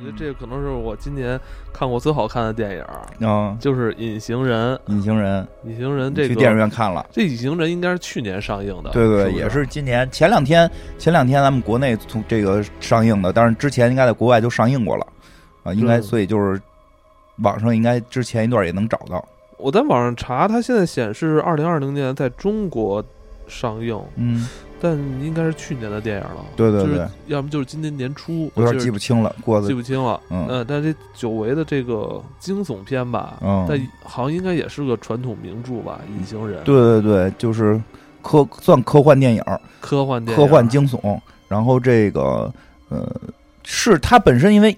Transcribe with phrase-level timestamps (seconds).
[0.00, 1.38] 我觉得这个可能是我今年
[1.72, 2.84] 看过最好看的电影，
[3.20, 4.74] 嗯，就是《隐形人》。
[4.86, 7.04] 隐形人，隐形人这个去电影院看了。
[7.12, 15.06] 这《隐形人》应该是去年上映的，对对，也是今年前两天，前两天咱们国内从这个上映的，但是之前应该在国外就上映过了
[15.62, 16.60] 啊，应该嗯所以就是
[17.42, 19.22] 网上应该之前一段也能找到。
[19.58, 23.04] 我在网上查，它现在显示二零二零年在中国
[23.46, 24.48] 上映，嗯，
[24.80, 26.44] 但应该是去年的电影了。
[26.56, 30.20] 对对对就是要么就是今年年初，有点记不清了，过记不清了。
[30.30, 30.46] 嗯。
[30.48, 33.66] 呃，但这久违的这个惊悚片吧，嗯。
[33.68, 37.80] 但好像应该也是个传统名著吧，《隐形人》对对对，就是
[38.22, 39.44] 科算科幻电影，
[39.80, 42.52] 科幻电影，科幻惊悚，然后这个
[42.88, 43.06] 呃，
[43.62, 44.76] 是它本身，因为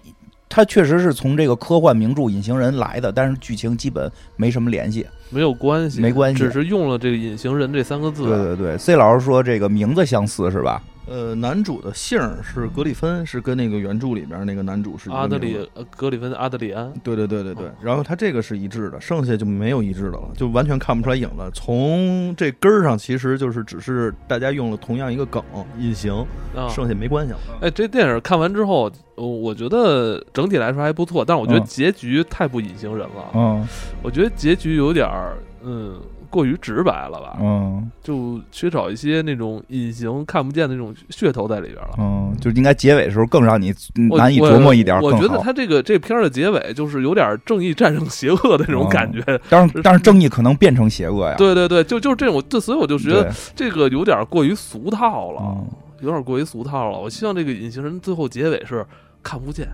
[0.49, 5.07] 它确实是从这个科幻名著《隐形人》来的，但是剧情基本没什么联系。
[5.33, 8.25] 没有关系，没关系只是用了这个“隐形人”这三个字。
[8.27, 10.83] 对对对，C 老师说这个名字相似是吧？
[11.05, 15.59] 呃，男主的姓是格里芬，是跟那个原著里边那个男主是阿德里
[15.97, 21.51] 格里芬阿德里安，对对对对对，然后他这个是一致的，剩下就没有一致的了，就完全看不出来影了。
[21.53, 25.43] 从这根儿上，其实就是只是大家用了同样一个梗
[25.77, 26.15] “隐形”，
[26.55, 27.39] 啊，剩下没关系了。
[27.61, 33.31] 哎，这电影看完之后，呃我觉得整体来说还不错，但是我觉得嗯结局太不隐形人了。
[33.35, 33.67] 嗯
[34.05, 35.22] 我觉得结局有点儿，
[35.65, 41.91] 嗯，过于直白了吧，嗯就缺少一些那种隐形看不见的那种噱头在里边了。
[41.99, 43.73] 嗯，就应该结尾的时候更让你
[44.17, 45.13] 难以琢磨一点我。
[45.13, 49.23] 觉得他这个这片儿的结尾就是有点正义战胜邪恶的那种感觉。
[49.49, 51.37] 但是但是正义可能变成邪恶呀。
[51.37, 55.67] 对对对，就就是这种，这所以我就觉得，这个有点过于俗套了，嗯
[56.01, 56.99] 有点过于俗套了。
[56.99, 58.85] 我希望这个隐形人最后结尾是
[59.23, 59.69] 看不见，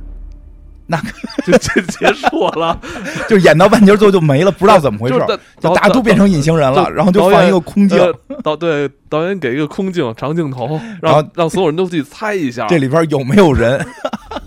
[0.91, 0.98] 那
[1.47, 2.78] 就就结束了，
[3.28, 5.14] 就演到半截儿之后就没了，不知道怎么回事
[5.61, 12.67] 就大家都变成隐形人了，然后就放一个空镜，呃导对导演给一个空镜长镜头，然后让让所有人都去猜一下。
[12.69, 13.84] 这里边有没有人？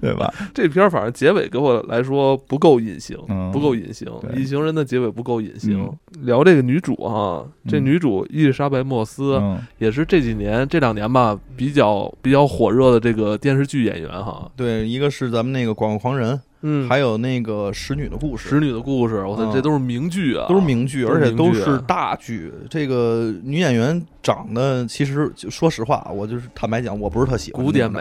[0.00, 0.32] 对吧？
[0.52, 4.08] 这片儿反正结尾给我来说不够隐形，嗯不够隐形。
[4.36, 5.90] 隐形人的结尾不够隐形。
[6.22, 14.50] 聊这个女主哈，这嗯女主伊丽莎白·莫斯、嗯也是这几年这两年吧比较比较火热的这个电视剧演员哈。
[14.56, 22.52] 对，一个是咱们那个《广告狂人》，嗯，还有那个《使女的故事》，使女的故事，我操，嗯这都是名剧啊，都是名剧，而且都是大剧。
[22.70, 28.00] 这个女演员长得，其实说实话，我就是坦白讲，我不是特喜欢古典美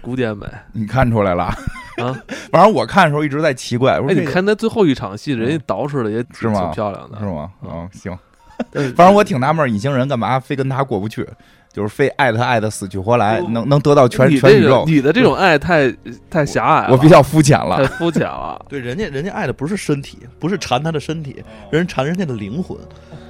[0.00, 1.44] 古典美你看出来了？
[1.44, 2.16] 啊。
[2.50, 7.50] 反正我看的时候一直在奇怪，我哎，说你看他最后一场戏，人家捯饬的也挺是吗挺漂亮的，是吗？
[7.62, 8.12] 嗯，行。
[8.74, 11.26] 嗯反正我挺纳闷，隐形人干嘛非跟他过不去？
[11.72, 14.84] 就是非爱他爱的死去活来，能能得到全全宇宙。
[14.86, 15.90] 你的这种爱太
[16.28, 17.88] 太狭隘了，我比较肤浅了太了。
[17.90, 18.60] 肤浅了。
[18.68, 22.76] 对，人家人家爱的不是身体，不是馋他的身体，人馋人家的灵魂，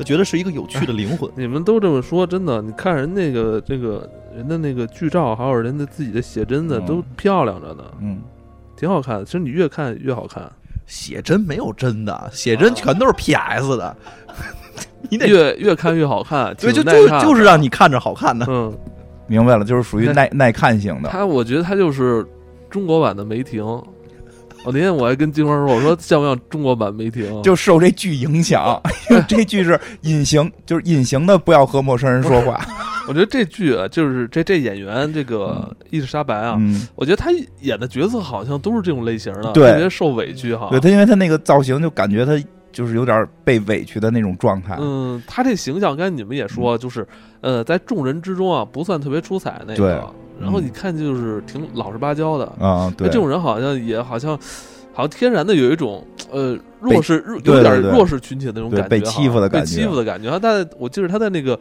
[0.00, 1.30] 就觉得是一个有趣的灵魂。
[1.36, 8.22] 你们都这么说，真的，你看人那个这个人的那个剧照，还有人的自己的写真的，嗯都漂亮着呢，嗯，
[8.76, 9.24] 挺好看的。
[9.26, 10.50] 其实你越看越好看，
[10.86, 13.94] 写真没有真的，写真全都是 PS 的，
[15.10, 16.54] 你得越越看越好看。
[16.58, 18.46] 对，就就挺耐看就是让你看着好看的。
[18.48, 18.72] 嗯，
[19.26, 21.10] 明白了，就是属于耐耐看型的。
[21.10, 22.26] 他我觉得他就是
[22.70, 23.62] 中国版的梅婷。
[24.64, 27.42] 我那天我还跟金花说，我说像不像中国版梅婷？
[27.42, 32.60] 就受这剧影响， 因为这剧是隐形，就是隐形的，不要和陌生人说话。
[33.08, 40.68] 我觉得这剧啊，就是这这演员这个伊丽莎白啊，嗯，我觉得她演的角色好像都是这种类型的，对特别受委屈哈。
[40.70, 42.32] 对她，因为她那个造型，就感觉她
[42.70, 44.76] 就是有点被委屈的那种状态。
[44.78, 47.04] 嗯，她这形象，刚才你们也说，就是
[47.40, 50.14] 呃，在众人之中啊，不算特别出彩那对个。
[50.40, 52.44] 然后你看，就是挺老实巴交的。
[52.58, 54.38] 啊，对，这种人好像也好像，
[54.92, 60.30] 好像天然的有一种呃弱势，弱有点弱势群体的那种感觉被欺负的感觉被欺负的感觉。
[60.30, 61.56] 他在我记得他在那个《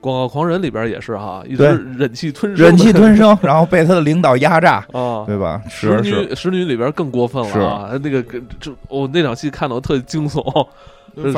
[0.00, 1.64] 广告狂人》里边也是哈，一直
[1.96, 5.24] 忍气吞声，忍气吞声，然后被他的领导压榨，啊。
[5.26, 5.62] 对吧？
[5.68, 7.90] 使是是，女使女里边更过分了啊！
[8.02, 10.66] 那个跟就我那场戏看的我特惊悚，反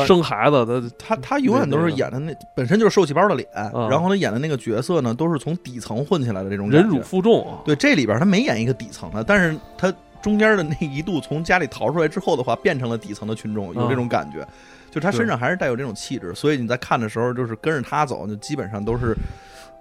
[0.07, 7.59] 生孩子的他他永远都是演的那本身就是受气包的脸，嗯然后他演的那个角色呢，都是从底层混起来的这种忍辱负重啊。
[7.65, 14.47] 对，这里边他没演一个底层的，但是他中间的那一度从家里逃出来之后的话，变成了底层的群众，有这种感觉，
[14.91, 19.17] 就他身上还是带有这种气质，所以你在看的时候，就是跟着他走，就基本上都是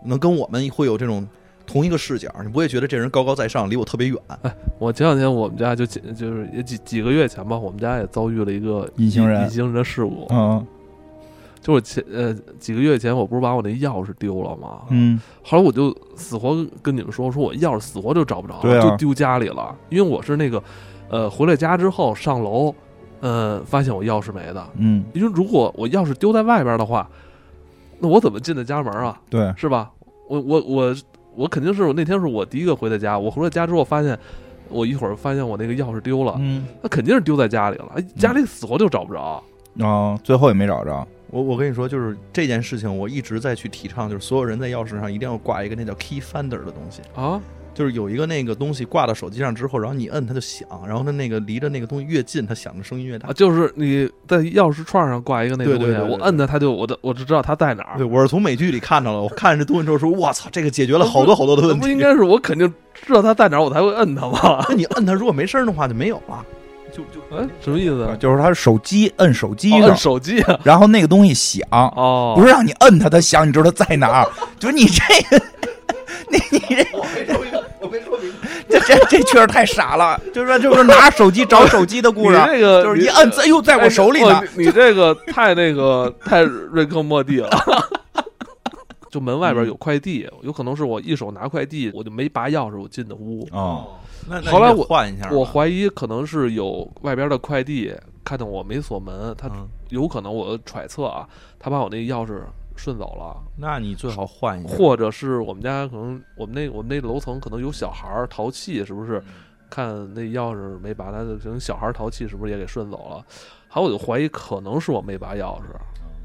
[0.03, 1.27] 能跟我们会有这种
[1.67, 4.17] 同一个视角，你不会觉得这人高高在上，离我特别远。
[4.79, 10.25] 我前两天我们家就几就是也几几个月前吧，我们家也遭遇了一个隐形人隐形人的事故。
[10.31, 10.65] 嗯
[11.59, 14.83] 就是前呃几个月前，我不是把我那钥匙丢了吗？
[14.89, 19.75] 嗯后来我就死活跟你们说，说我钥匙死活就找不着，啊就丢家里了。
[19.89, 20.63] 因为我是那个
[21.09, 22.73] 呃回了家之后上楼，
[23.19, 24.65] 呃发现我钥匙没的。
[24.77, 27.09] 嗯，因为如果我钥匙丢在外边的话，
[27.99, 29.19] 那我怎么进的家门啊？
[29.29, 29.91] 对，是吧？
[30.29, 30.95] 我我我
[31.37, 34.17] 我肯定是我那天是我第一个回的家，我回了家之后发现
[34.69, 39.41] 我一会儿发现我那个钥匙丢了，嗯，那肯定是丢在家里了，哎家里死活就找不着。
[39.79, 41.07] 哦，最后也没找着。
[41.29, 47.39] 我我跟你说，就是这件事情，我一直在去提倡，就是所有人在钥匙上一定要挂一个那叫 key finder 的东西，啊，
[47.77, 53.33] 就是有一个那个东西挂到手机上之后，然后你摁它就响，然后它那个离着那个东西越近，它响的声音越大啊，。
[53.33, 58.07] 就是你在钥匙串上挂一个那东西，对对对对对我摁它，它就我的我就知道它在哪儿对，。
[58.07, 61.81] 我是从美剧里看到了，我看着这东西之后说，我操，这个解决了好多好多的问题。
[61.81, 64.65] 不应该是我肯定知道它在哪儿，我才会摁它吗？
[64.67, 66.43] 那你摁它，如果没声的话就没有了，
[66.91, 68.17] 就就哎，什么意思？
[68.19, 70.59] 就是他手机摁手机摁手机啊？
[70.63, 71.61] 然后那个东西响，
[71.95, 74.27] 哦，不是让你摁它，它响，你知道它在哪儿？
[74.57, 75.45] 就是你这个，
[76.31, 76.87] 你你这。
[78.69, 84.47] 这这这确实太傻了，就是说就是拿手机找手机的故事你，这个就是一摁，哎呦，在我手里呢哎。
[84.55, 87.49] 你你这个太那个太瑞克莫蒂了。
[89.09, 93.47] 就门外边有快递，有可能是我一手拿快递，我就没拔钥匙，我进的屋。
[93.53, 93.87] 哦，
[94.47, 97.91] 后来我换一下，我怀疑可能是有外边的快递
[98.25, 101.25] 看到我没锁门，他嗯有可能我揣测啊，
[101.57, 102.33] 他把我那钥匙
[102.77, 104.69] 顺走了，那你最好换一个。
[104.69, 109.21] 或者是我们家可能我们那我们那楼层可能有小孩儿淘气，是不是？
[109.69, 113.25] 看那钥匙没拔，他可能小孩儿淘气，是不是也给顺走了？
[113.67, 115.63] 还有我就怀疑可能是我没拔钥匙。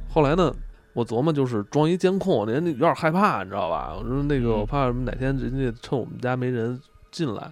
[0.09, 0.55] 后来呢，
[0.93, 3.95] 我琢磨就是装一监控，人家有点害怕，你知道吧？
[3.99, 7.51] 我说那个嗯我怕什么哪天人家趁我们家没人进来。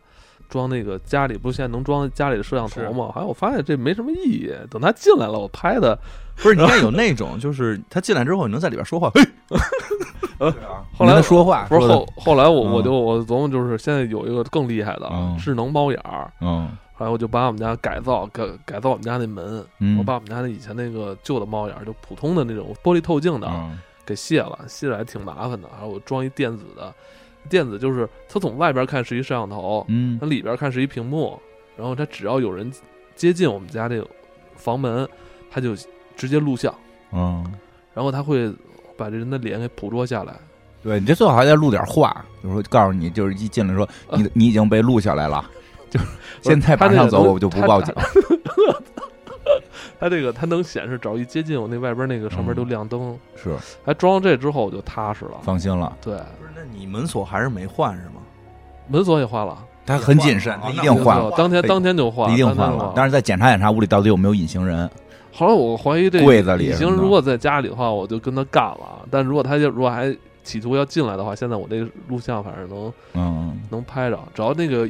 [0.51, 3.11] 装那个家里不是现在能装家里的摄像头吗？
[3.15, 4.53] 后来我发现这没什么意义。
[4.69, 5.99] 等他进来了，我拍的
[6.37, 9.11] 不是，你看有那种，就是他进来之后，你能在里边说话。
[9.15, 9.23] 嘿，
[10.97, 25.69] 后来说话不是后后来我嗯我就我琢磨就是现在有一个更厉害的嗯智能猫眼儿，嗯后来我就把我们家改造改改造我们家那门，嗯，我把我们家那以前那个旧的猫眼儿，就普通的那种玻璃透镜的，嗯给卸了，卸了还挺麻烦的。
[25.73, 26.93] 然后我装一电子的，
[27.49, 30.19] 电子就是它从外边看是一摄像头，嗯。
[30.21, 31.41] 它里边看是一屏幕，
[31.77, 32.71] 然后它只要有人
[33.17, 34.07] 接近我们家这个
[34.55, 35.09] 房门，
[35.51, 35.75] 它就
[36.17, 36.75] 直接录像，
[37.13, 37.45] 嗯，
[37.95, 38.53] 然后它会
[38.97, 40.35] 把这人的脸给捕捉下来。
[40.83, 45.45] 对你这最好还得录点话，就是说告诉你，就是一进来说你你已经被录下来了，
[45.91, 46.07] 就是
[46.43, 47.95] 现在马上走，我就不报警。
[49.99, 53.57] 它这个它能显示，只要一接近我那外边那个上面嗯都亮灯，是。
[53.85, 55.33] 还装了这之后我就踏实了。
[55.43, 58.21] 放心了，对，不是，那你门锁还是没换是吗？
[58.89, 59.57] 门锁也换了，
[59.87, 62.93] 他很谨慎，他一定换了，当天当天就换，一定换了。
[62.97, 64.91] 但是再检查检查屋里到底有没有隐形人，
[65.33, 69.07] 后来我怀疑这柜子里隐形如果在家里的话，我就跟他干了。
[69.11, 74.89] 但如果他就如果还企图要进来的话，现在我这个录像反正能嗯，能拍着，只要那个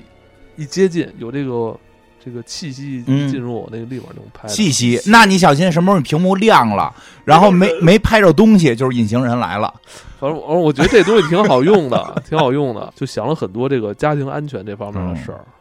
[0.56, 1.76] 一接近有这个
[2.22, 4.54] 这个气息进入我那个立马就拍着。
[4.54, 6.94] 细细，那你小心什么时候你屏幕亮了，
[7.24, 9.72] 然后没没拍着东西，就是隐形人来了。
[10.18, 15.38] 反正我我觉得这东西挺好用的， 挺好用的，就想了很多这个家庭安全这方面的事儿。
[15.38, 15.59] 对，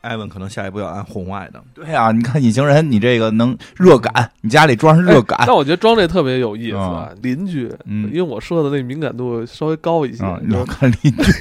[0.00, 5.38] 艾文可能下一步要安红外的，对啊，你看隐形人，你这个能热感，你家里装上热感。
[5.46, 11.32] 但我觉得装这特别有意思，啊，邻居，嗯因为我设的那敏感度稍微高一些，啊，你知道你要看邻居，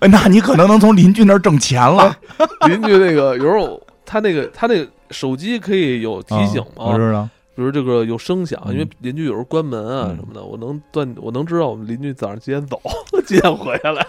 [0.00, 2.16] 哎那你可能能从邻居那儿挣钱了。
[2.68, 6.84] 邻居那个有时候他那个他那个手机可以有提醒吗？
[6.86, 8.72] 我，知道，比如这个有声响，嗯。
[8.72, 10.16] 因为邻居有时候关门啊嗯。
[10.16, 12.80] 什么的，我能断我能知道我们邻居早上几点走，
[13.24, 14.06] 几点回来，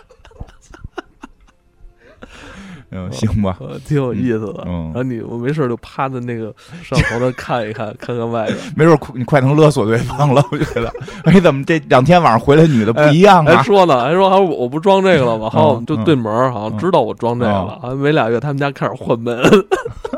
[2.90, 4.64] 嗯，行吧，呃，挺有意思的。
[4.66, 8.58] 嗯然后你我没事儿就趴在那个摄像头那看一看，看看外边。
[8.78, 10.92] 没准儿你快能勒索对方了，我觉得。
[11.26, 13.58] 哎，怎么这两天晚上回来女的不一样啊？
[13.58, 15.50] 还说呢，还说还我我不装这个了吗？
[15.52, 17.78] 好像我们就嗯对门儿，好像知道我装这个了。
[17.82, 19.38] 好像没俩月，他们家开始换门，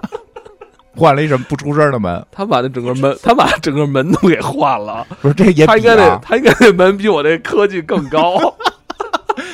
[0.95, 2.23] 换了一什么不出声的门？
[2.31, 5.07] 他把那整个门，他把整个门都给换了。
[5.21, 6.19] 不是，这也他应该得，比啊。
[6.21, 8.37] 他应该那门比我这科技更高。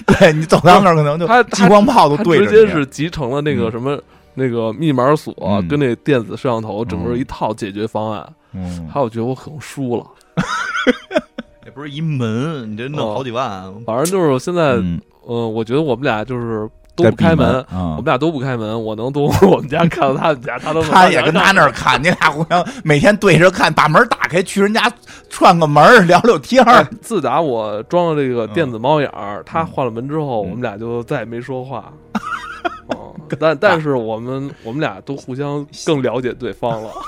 [0.20, 2.46] 对你走到那儿可能就他激光炮都对着。
[2.46, 4.00] 直接是集成了那个嗯什么、
[4.36, 8.34] 那个密码锁、嗯跟那电子摄像头整个嗯一套解决方案。
[8.54, 10.06] 嗯，还有，我觉得我可能输了。
[11.66, 18.06] 也不是一门，你这弄好几万，反正就是现在，嗯，嗯、我觉得我们俩就是都不开门我们。
[18.06, 24.92] 俩都不开门，我能从 我们家看到他们家，他都他也跟他那儿看，你俩互相每天对着看，把门打开，去人家
[25.30, 26.88] 串个门聊聊天哎儿。
[27.02, 31.92] 自打我装了这个电子猫眼儿，他嗯换了门之后，嗯我们俩就再也没说话。
[32.88, 36.90] 哦，但但是我们我们俩都互相更了解对方了。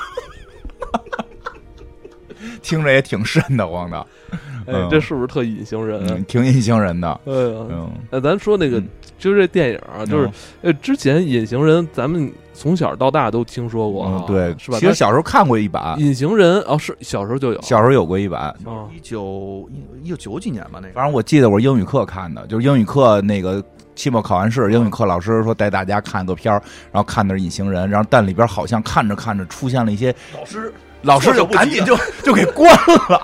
[2.61, 3.97] 听着也挺瘆得慌的，
[4.31, 6.01] 哎嗯，这是不是特隐形人？
[6.07, 7.07] 嗯，挺隐形人的。
[7.25, 10.29] 哎呀，嗯，那咱说那个嗯，就是这电影啊，就是
[10.61, 14.79] 呃，之前隐形人咱们从小到大都听说过啊，，嗯对，是吧？
[14.79, 18.41] 其实小时候看过一版，隐形人哦，是小时候就有，小时候有过一版。
[18.65, 19.69] 啊一九
[20.03, 20.93] 一九九几年吧，那个。
[20.93, 23.63] 反正我记得我英语课看的，就是英语课那个
[23.95, 30.73] 期末考完试，英语课老师说带大家看个片儿，然后看的是《隐形人》，然后但里边好像看着看着出现了一些老师。
[31.03, 32.71] 老师就赶紧就就给关
[33.09, 33.21] 了。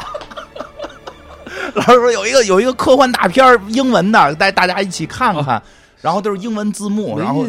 [1.74, 5.62] 老师说有一个有一个科幻大片儿英文的，带大家一起看看，
[6.04, 7.48] 然后都是英文字幕，然后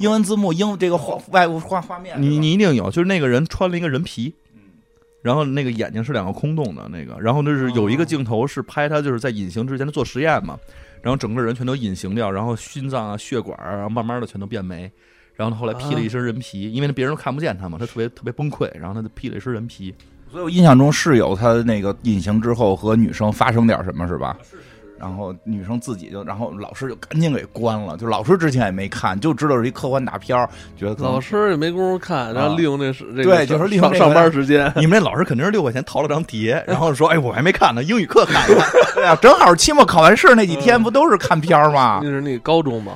[0.00, 4.34] 英文字幕英这个画外部画画面，你你一定有，就是那个人穿了一个人皮，
[5.22, 10.58] 然后那个眼睛是两个空洞的那个，然后就是有一个镜头是拍他就是在隐形之前他做实验嘛，
[11.00, 14.90] 然后整个人全都隐形掉，然后心脏啊血管啊，然后慢慢的全都变没，
[15.36, 19.94] 然后他后来披了一身人皮，因为别人都看不见他嘛，他特别特别崩溃，然后他就披了一身人皮，
[20.28, 24.36] 所以我印象中是有他那个隐形之后和女生发生点什么，是吧？
[25.02, 27.96] 然后女生自己就，然后老师就赶紧给关了。
[27.96, 42.08] 就老师之前也没看，就知道是一科幻大片儿，觉得老师也没工夫看，然后利用那时这个对就是利用上上班时间， 你们那老师肯定是六块钱淘了张碟，然后说 哎我还没看呢，英语课看了，对啊，正好期末考完试那几天不都是看片儿吗那？
[42.08, 42.92] 是那个高中嘛，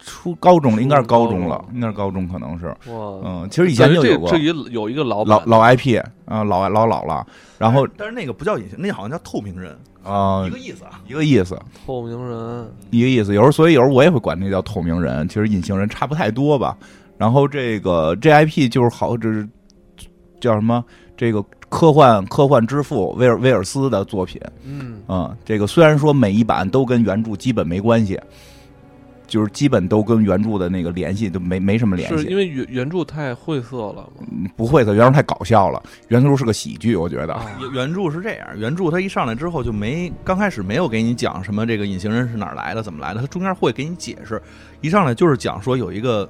[0.00, 2.66] 初高中了，应该是高中了，应该是高中，可能是。
[2.90, 7.26] 哇，嗯，其实以前就有过这这一有一个老老老 IP 啊，老老老了，
[7.58, 11.00] 然后但是那个不叫隐形，那好像叫透明人，啊一个意思啊。
[11.06, 13.34] 一个意思，透明人，一个意思。
[13.34, 16.76] 有时候，所以有时候我也会管那叫透明人，其实隐形人差不太多吧。
[17.18, 19.46] 然后这个 JIP 就是好，这是
[20.40, 20.82] 叫什么？
[21.16, 24.40] 这个科幻科幻之父威尔威尔斯的作品。
[24.64, 28.18] 嗯，嗯，这个虽然说每一版都跟原著基本没关系，
[29.30, 32.18] 就是基本都跟原著的那个联系都没没什么联系。
[32.18, 34.06] 是因为原原著太晦涩了
[34.56, 37.32] 不晦涩，原著太搞笑了，原著是个喜剧，我觉得。
[37.34, 44.42] 啊原原著是这样，原著他一上来之后就没刚开始没有给你讲什么这个隐形人是哪儿来的，怎么来的，他中间会给你解释。
[44.80, 46.28] 一上来就是讲说有一个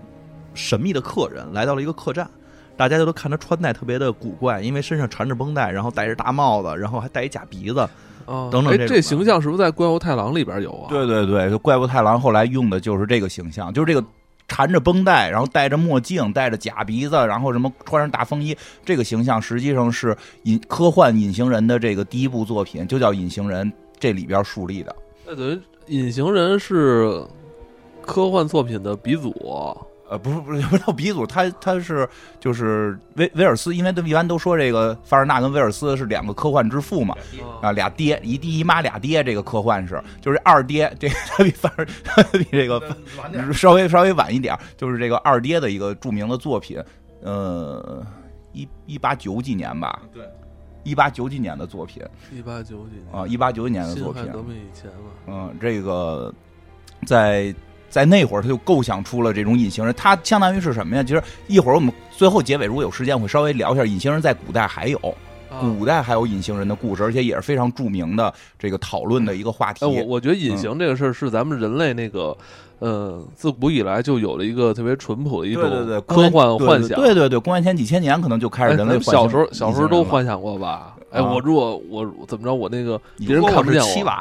[0.53, 2.29] 神秘的客人来到了一个客栈，
[2.77, 7.89] 大家就都看他穿戴特别的古怪，因为身上缠着绷带，然后戴着大帽子，然后还戴一假鼻子。
[8.27, 10.89] 等等这这形象是不是在《怪物太郎》里边有啊？
[10.89, 14.07] 对对对，就怪物太郎后来用的就是这个形象，就是这个
[14.49, 24.95] 缠着绷带，然后戴着墨镜，戴着假鼻子，然后什么穿上大风衣，这个形象实际上是隐科幻隐形人的这个第一部作品，就叫隐形人，这里边树立的。
[25.27, 27.23] 那等于隐形人是
[28.01, 29.33] 科幻作品的鼻祖，
[30.11, 32.07] 呃，不是不是 不叫鼻祖，他他是
[32.41, 37.15] 就是威威尔斯，因为都一般都说这个凡尔纳跟威尔斯是两个科幻之父嘛，
[37.63, 42.83] 啊，俩爹，一爹一妈俩爹，这个科幻是，就是二爹，这个他比凡尔他比这个
[43.53, 46.83] 稍微稍微晚一点，就是这个二爹的一个著名的作品，
[47.23, 48.05] 呃，
[48.53, 50.25] 一一八九几年吧，对，
[50.83, 52.03] 一八九几年的作品
[52.33, 56.35] 一八九几年啊，一八九几年的作品，革命以前嘛，嗯，这个
[57.07, 57.55] 在
[57.91, 61.03] 在那会儿他就构想出了这种隐形人，他相当于是什么呀？
[61.03, 64.97] 其实一会儿我们最后结尾如果有时间会稍微聊一下隐形人在古代还有。
[64.99, 69.85] 啊古代还有隐形人的故事，而且也是非常著名的这个讨论的一个话题。
[69.85, 72.35] 哎，我我觉得隐形这个事儿是咱们人类那个，
[72.79, 75.65] 呃，自古以来就有了一个特别淳朴的一种
[76.07, 76.97] 科幻幻想。
[77.01, 80.95] 对对对，公元前几千年可能就开哎，始人类幻想小时候小时候都幻想过吧？
[81.11, 84.15] 哎，啊我如果我怎么着，我那个你别人看不见我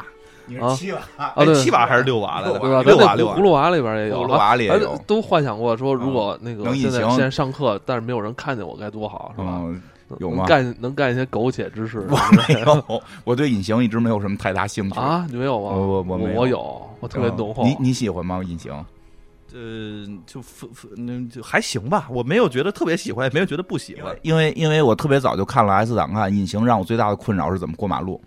[0.76, 2.58] 七瓦，啊，哎对，七瓦还是六瓦来的？
[2.58, 2.82] 对吧？
[2.82, 3.40] 六瓦六瓦葫。
[3.40, 9.60] 芦娃里边也有，葫芦娃里也哎有都幻想过说，如果那个能隐形现在现在上课，但是没有人看见我该多好，是吧？
[9.62, 9.80] 嗯，
[10.18, 12.16] 有能吗干能干一些苟且之事我
[12.48, 14.98] 没有，我对隐形一直没有什么太大兴趣。
[14.98, 15.26] 啊？
[15.30, 15.70] 你没有吗？
[15.70, 17.64] 我我我没有我有，我特别嗯浓厚。
[17.64, 18.40] 你你喜欢吗？
[18.44, 18.72] 隐形？
[19.52, 20.40] 呃，就
[20.96, 24.16] 那就还行吧，我没有觉得特别喜欢，也没有觉得不喜欢。
[24.22, 28.20] 因为因为我特别早就看了《S 档案》，隐形让我最大的困扰是怎么过马路。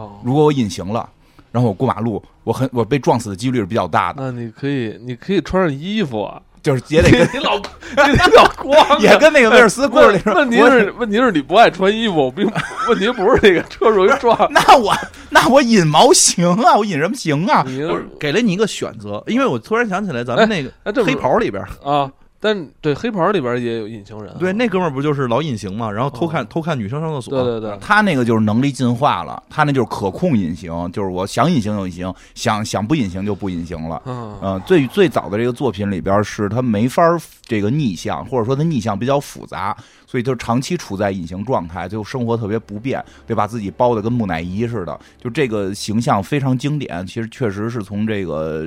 [0.00, 1.08] 哦，如果我隐形了，
[1.52, 6.40] 然后我过马路，我很我被撞死的几率是比较大的，那你可以，你可以穿上衣服啊。
[6.62, 7.56] 就是也得跟你老
[8.12, 12.44] 你老光 也跟那个威尔斯故事里说，问题是问题是你不爱穿衣服，并
[12.86, 14.36] 问题不是那个车容易撞。
[14.52, 14.94] 那我
[15.30, 17.64] 那我隐毛行啊，我隐什么行啊？
[17.88, 34.00] 我给了你一个选择，因为我突然想起来，咱们那个黑袍里边，啊，但对黑袍里边也有隐形人啊，对那哥们儿不就是老隐形嘛，然后偷看哦偷看女生上厕所，对对对，他那个就是能力进化了，他那就是可控隐形，就是我想隐形就隐形，想想不隐形就不隐形了。
[34.06, 44.98] 嗯嗯，最最早的这个作品里边是他没法儿这个逆向，或者说他逆向比较复杂，所以就长期处在隐形状态，就生活特别不便，得把自己包的跟木乃伊似的。
[45.22, 48.66] 就这个形象非常经典，其实确实是从这个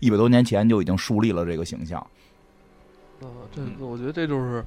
[0.00, 2.04] 一百多年前就已经树立了这个形象。
[3.22, 4.64] 嗯，这个我觉得这就是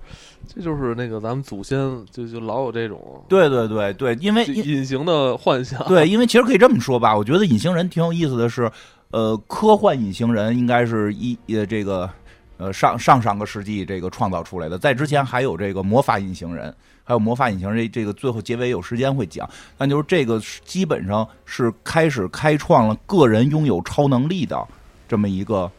[0.48, 1.78] 这就是那个咱们祖先
[2.10, 5.86] 就就老有这种对对对对，因为隐形的幻想。
[5.88, 8.72] 对，因为其实可以这么说吧，我觉得隐形人挺有意思的是，
[9.12, 12.10] 呃，科幻隐形人应该是一呃这个
[12.58, 16.74] 呃上上上个世纪这个创造出来的，在之前还有这个魔法隐形人，
[17.04, 19.48] 还有魔法隐形人这个最后结尾有时间会讲。
[19.78, 24.66] 但就是这个基本上是开始开创了个人拥有超能力的
[25.08, 25.72] 这么一个，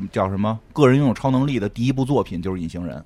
[0.08, 0.58] 叫什么？
[0.72, 3.02] 个人拥有超能力的第一部作品就是隐形人。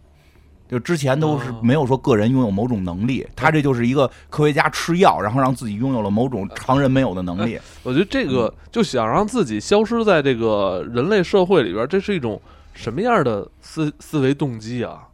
[0.67, 7.59] 就之前都是没有说个人拥有某种能力，他这就是一个科学家吃药，然后让自己拥有了某种常人没有的能力。
[7.83, 12.41] 我觉得这个就想让自己消失在这个人类社会里边，这是一种
[12.75, 15.05] 什么样的思思维动机啊？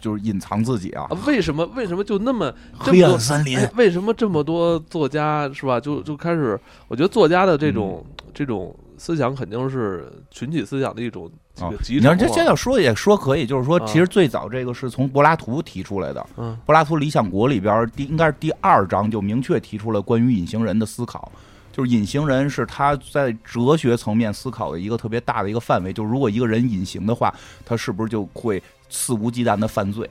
[0.00, 1.08] 就是隐藏自己啊？
[1.26, 1.64] 为什么？
[1.74, 3.58] 为什么就那么黑暗森林？
[3.74, 5.80] 为什么这么多作家是吧？
[5.80, 11.30] 就就开始，我觉得作家的这种这种思想肯定是群体思想的一种。
[11.60, 16.26] 啊，你要这现在说也说可以，就是说，其实最早这个是从柏拉图提出来的。
[16.36, 21.30] 嗯，柏拉图《理想国》里边第应该是第二章就明确提出了关于隐形人的思考，
[21.70, 27.32] 就是隐形人是他在哲学层面思考的一个特别大的一个范围，就是如果一个人隐形的话，
[27.64, 30.10] 他是不是就会肆无忌惮的犯罪？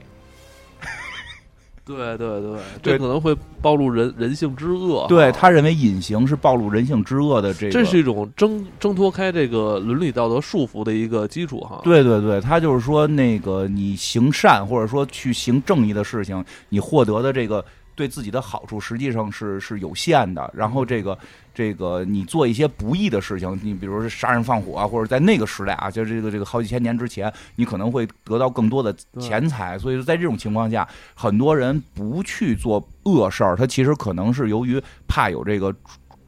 [1.86, 5.06] 对对对，这可能会暴露人人性之恶。
[5.10, 11.82] 对他认为隐形是暴露人性之恶的，这这是一种挣挣脱开这个伦理道德束缚的一个基础哈。
[11.84, 17.64] 对对对，他就是说那个你行善或者说去行正义的事情，你获得的这个。
[17.96, 21.18] 对自己的好处实际上是是有限的，然后这个
[21.54, 35.74] 这个你做一些不义的事情，你比如说杀人放火啊，或者在那个时代啊，就这个这个好几千年之前，你可能会得到更多的钱财，所以说在这种情况下，很多人不去做恶事儿，他其实可能是由于怕有这个。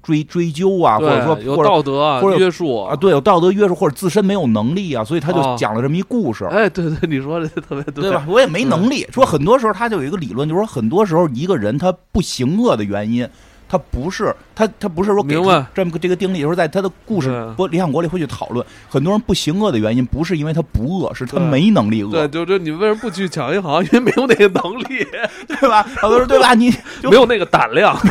[0.06, 6.46] 追追究啊，或者说有道德或者约束啊，对，有道德约束或者自身没有能力啊，所以他就讲了这么一故事。
[6.46, 8.24] 哎，对对，你说的特别对吧？
[8.30, 9.08] 我也没能力。
[9.12, 13.28] 说很多时候他就有一个理论，就是说很多时候一个人他不行恶的原因。
[13.68, 15.36] 他不是他，他不是说给
[15.74, 22.12] 这么个这个定力，就是在他的故事《不理想国》里会去讨论，很多人不行恶的原因，不是因为他不恶，是他没能力恶。
[22.12, 23.84] 对，就就，你为什么不去抢银行？
[23.84, 25.06] 因为没有那个能力，
[25.48, 25.86] 对吧？
[25.98, 26.54] 好多人对吧？
[26.54, 26.70] 你
[27.04, 27.96] 没有那个胆量。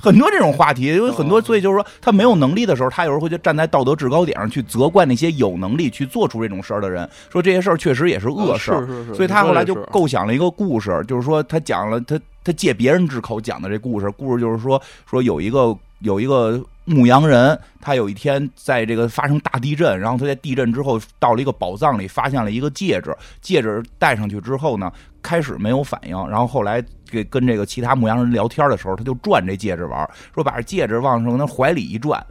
[0.00, 8.72] 很多这种话题，因为很多，所以就是说，他没有能力的时候，他有时候会去站在道德制高点上去责怪那些有能力去做出这种事儿的人，说这些事儿确实也是恶事。
[8.72, 9.14] 是是是。
[9.14, 12.18] 所以他后来就构想了一个故事，就是说他讲了他。
[12.44, 32.24] 他借别人之口讲的这故事，故事就是说，说有一个有一个牧羊人，他有一天在这个发生大地震，然后他在地震之后到了一个宝藏里，发现了一个戒指，戒指戴上去之后呢，开始没有反应，然后后来给跟这个其他牧羊人聊天的时候，他就转这戒指玩，说把这戒指往上那怀里一转。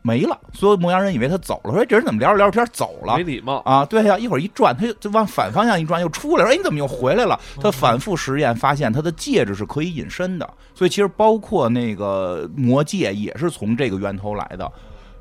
[0.00, 3.16] 没了，所有牧羊人以为他走了，说这人怎么聊着聊着天走了？
[3.16, 3.84] 没礼貌啊！
[3.84, 6.50] 对呀，一会儿一转，他就就往反方向一转，又出来了。
[6.50, 7.38] 哎，你怎么又回来了？
[7.60, 10.48] 他反复实验，发现他的戒指是可以隐身的。
[10.74, 14.70] 所以其实包括那个魔戒也是从这个源头来的。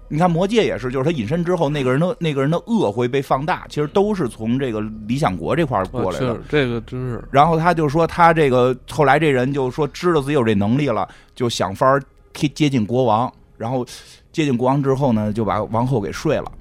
[0.08, 6.38] 你看魔戒也是，就是他隐身之后，那个人的那个人的恶会被放大，其实都是从这个理想国这块过来的。
[6.50, 7.24] 这个真是。
[7.32, 12.00] 然后他就说，他这个后来这人就说，知道自己有这能力了，就想法
[12.34, 13.86] 贴接近国王，然后。
[14.32, 16.52] 接近国王之后呢，就把王后给睡了，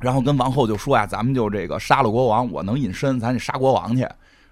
[0.00, 4.06] 然后跟王后就说呀：“咱们就这个杀了国王，我能隐身，咱得杀国王去。”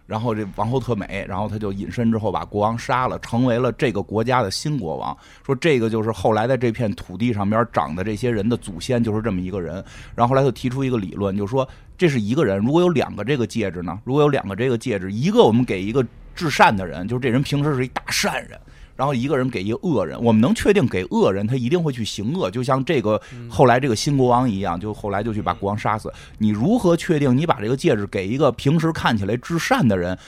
[0.07, 5.15] 然后这王后特美，然后他就隐身之后把国王杀了，成为了这个国家的新国王。
[5.45, 9.85] 说这个就是后来在这片土地上边长的这些人的祖先，就是这么一个人。
[10.15, 14.01] 然后后来就提出一个理论，就说这是一个人，如果有两个这个戒指呢？
[14.05, 16.03] 如果有两个这个戒指，一个我们给一个
[16.35, 18.59] 至善的人，就是这人平时是一大善人。
[18.99, 26.13] 然后一个人给一个恶人，我们能确定给恶人，他一定会去行恶，就像这个后来这个新国王一样，就后来就去把国王杀死。
[26.39, 30.19] 你如何确定你把这个戒指给一个平时看起来至善的人，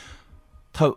[0.72, 0.88] 他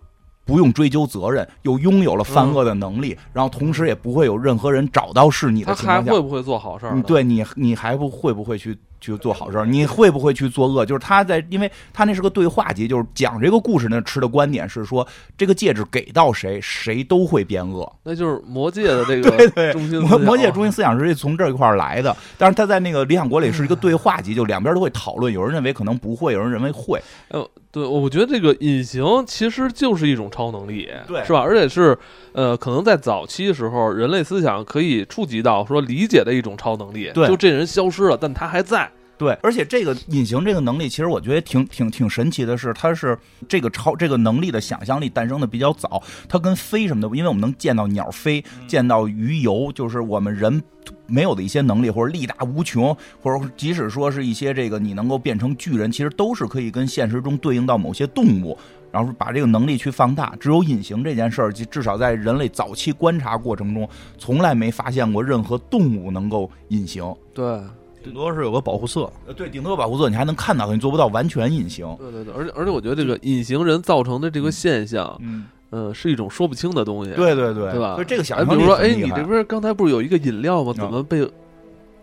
[0.46, 7.02] 不用追究责任，又拥有了犯恶的能力，然后同时也不会有任何人找到是你的情况下，他还会不会做好事儿？
[7.02, 8.78] 对你，你还不会不会去？
[9.04, 10.86] 去做好事儿你会不会去做恶？
[10.86, 14.02] 就是他在，因为他那是个对话集，就是讲这个故事呢。
[14.06, 17.92] 持的观点是说，这个戒指给到谁，谁都会变恶。
[18.04, 22.16] 那就是魔戒的这个 对对中心魔魔戒中心思想是从这一块来的。
[22.38, 25.34] 但是他在那个理想国里是一个对话集，就两边都会讨论。
[25.34, 27.02] 有人认为可能不会，有人认为会。
[27.30, 31.40] 呃，对，我觉得这个隐形其实就是一种超能力，对，是吧？
[31.40, 31.98] 而且是
[32.34, 37.10] 呃，可能在早期的时候，人类思想可以触及到说理解的一种超能力。
[37.14, 38.92] 对，就这人消失了，但他还在。
[39.16, 46.02] 对，而且这个隐形这个能力，其实我觉得挺挺挺神奇的，是它是这个超这个能力的想象力诞生的比较早。
[46.28, 50.62] 它跟飞什么的，因为我们能见到鸟飞，见到鱼游，就是我们人
[51.06, 58.58] 没有的一些能力，或者力大无穷，或者即使说是一些这个你能够变成巨人，其实都是可以跟现实中对应到某些动物，
[58.92, 60.36] 然后把这个能力去放大。
[60.40, 67.16] 只有隐形这件事儿，至少在人类早期观察过程中，从来没发现过任何动物能够隐形。
[67.32, 67.62] 对。
[68.04, 69.10] 顶多是有个保护色。
[69.26, 71.88] 呃，对，顶多有保护色，你还能看到，你做不到完全隐形。
[71.98, 77.12] 对对对，而且而且我觉得这个隐形人造成的这个现象，嗯，呃，是一种说不清的东西。
[77.14, 77.96] 对对对，对吧？
[77.96, 80.74] 所以这个想哎，象力比如说，哎，你这边刚才不是有一个饮料吗？
[80.76, 81.26] 怎么被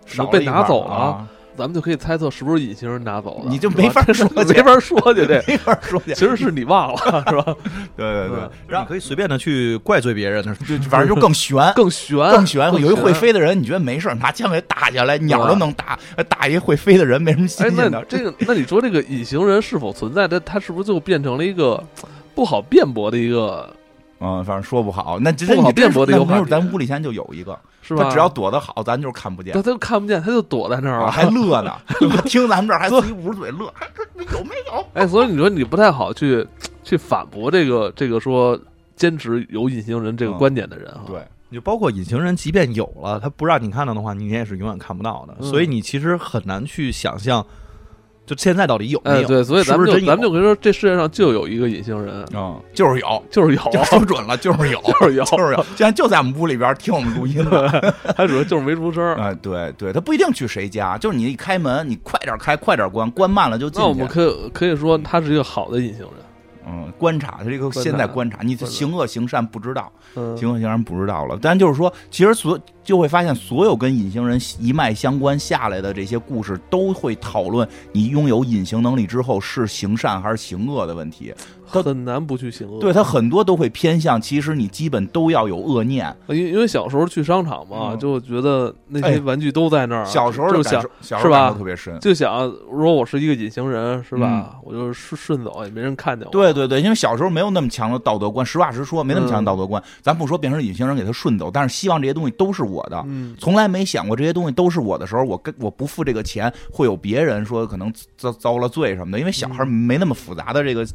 [0.06, 1.28] 少了被拿走了啊？
[1.61, 6.14] 咱们就可以猜测是不是隐形人拿走的，你就没法说没法说去， 这没法说去。
[6.14, 7.55] 其实是你忘了， 是吧？
[7.94, 10.42] 对对对嗯，然后你可以随便的去怪罪别人，
[10.88, 11.61] 反正就更悬。
[11.77, 17.90] 更悬，更悬，有一会飞的人，你觉得没事儿，拿枪给打下来，鸟都能打，打一会飞的人没什么新哎，鲜的。
[17.90, 20.27] 那这个，那你说这个隐形人是否存在？
[20.27, 21.83] 它它是不是就变成了一个
[22.35, 23.68] 不好辩驳的一个，
[24.20, 25.18] 嗯，反正说不好。
[25.18, 28.04] 那这不好你辩驳的一个话题那没准咱屋里现在就有一个，是吧？
[28.04, 31.72] 他只要躲得好，咱就是看不见他，他就看不见，他就躲在那儿啊了，还乐呢。
[32.26, 34.87] 听咱们这儿还自己捂着嘴乐，还这有没有？
[34.94, 36.46] 哎，所以你说你不太好去
[36.85, 38.59] 去反驳这个这个说
[38.94, 41.00] 坚持有隐形人这个嗯观点的人哈。
[41.06, 45.35] 对，你就包括隐形人，即便有了，他不让你看到的话，你也是永远看不到的。
[45.40, 47.44] 嗯所以你其实很难去想象，
[48.30, 49.26] 就现在到底有没哎，有？
[49.26, 55.66] 对，所以咱们就是是咱们就可以说，这世界上就有一个隐形人，嗯，就是有， 就是有，就说准了，就是有， 就是有，就是有。
[55.76, 57.68] 现在就在我们屋里边听我们录音呢。
[58.16, 59.16] 他主要就是没出声儿。
[59.16, 64.14] 啊，对对，他不一定去谁家，就是你一开门，你快点开，快点关，关慢了就进那我们去。
[64.14, 66.10] 可以可以说他是一个好的隐形人。
[66.66, 71.36] 嗯，观察他这个现在观察，你观察行恶行善不知道，嗯，行恶行善不知道了。
[71.40, 72.56] 但就是说，其实所
[72.90, 81.33] 就会发现，所有跟隐形人一脉相关下来的这些故事，都会讨论你拥有隐形能力之后是行善还是行恶的问题。
[81.72, 82.81] 他很难不去行恶。
[82.81, 86.12] 对他很多都会偏向，其实你基本都要有恶念。
[86.26, 91.96] 因为因为小时候去商场嘛，嗯就觉得那哎些玩具都在那儿，小时候就想是吧特别深。
[92.00, 94.57] 就想，如果我是一个隐形人，是吧？
[94.64, 96.33] 我就顺顺走，也没人看见我。
[96.33, 99.81] 对对对，因为小时候没有那么强的道德观，实话实说，没那么强的道德观。
[100.03, 103.02] 咱不说变成隐形人给他顺走，但是希望这些东西都是我的。
[103.06, 109.18] 嗯，从来没想过这些东西都是我的时候，我跟我不付这个钱，会有别人说可能遭遭了罪什么的。
[109.18, 110.86] 因为小孩没那么复杂的这个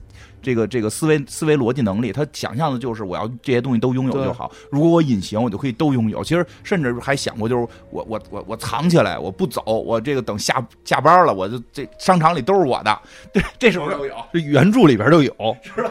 [0.46, 4.52] 这个这个思维思维逻辑能力，他想象的就是我要这些东西都拥有就好。
[4.72, 6.24] 如果我隐形，我就可以都拥有。
[6.24, 13.00] 其实甚至还想过，就是我我我我藏起来，我不走，我这个等下下班了，我就这商场里都是我的。
[13.34, 14.14] 对，这时候都有。
[14.32, 15.34] 这原著里边就有，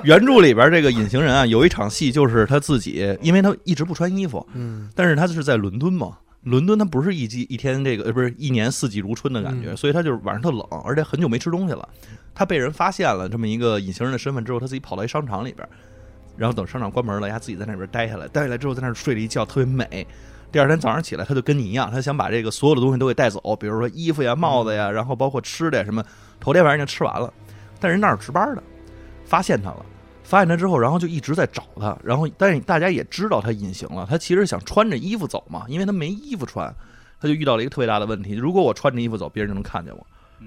[0.05, 11.89] 原著里边这个隐形人啊，有一场戏就是他自己，因为他一直不穿衣服，嗯，但是他是在伦敦嘛，伦敦它不是一季一天这个，呃，不是一年四季如春的感觉，嗯所以它就是晚上特冷，而且很久没吃东西了。
[12.35, 15.67] 他被人发现了这么一个隐形人的身份之后，他自己跑到一商场里边，
[16.37, 20.07] 然后等商场关门了，他自己在那边待下来，待下来之后在那儿睡了一觉，特别美。
[20.53, 26.05] 第二天早上起来，他就跟你一样，他想把这个所有的东西都给带走，比如说衣服呀、帽子呀，然后包括吃的呀什么，
[26.39, 27.33] 头天晚上就吃完了。
[27.81, 28.63] 但人那儿值班的，
[29.25, 29.85] 发现他了，
[30.25, 36.75] 发现他之后，然后就一直在找他，然后但是大家也知道他隐形了，他其实想穿着衣服走嘛，因为他没衣服穿，
[37.21, 40.03] 他就遇到了一个特别大的问题：如果我穿着衣服走，别人就能看见我；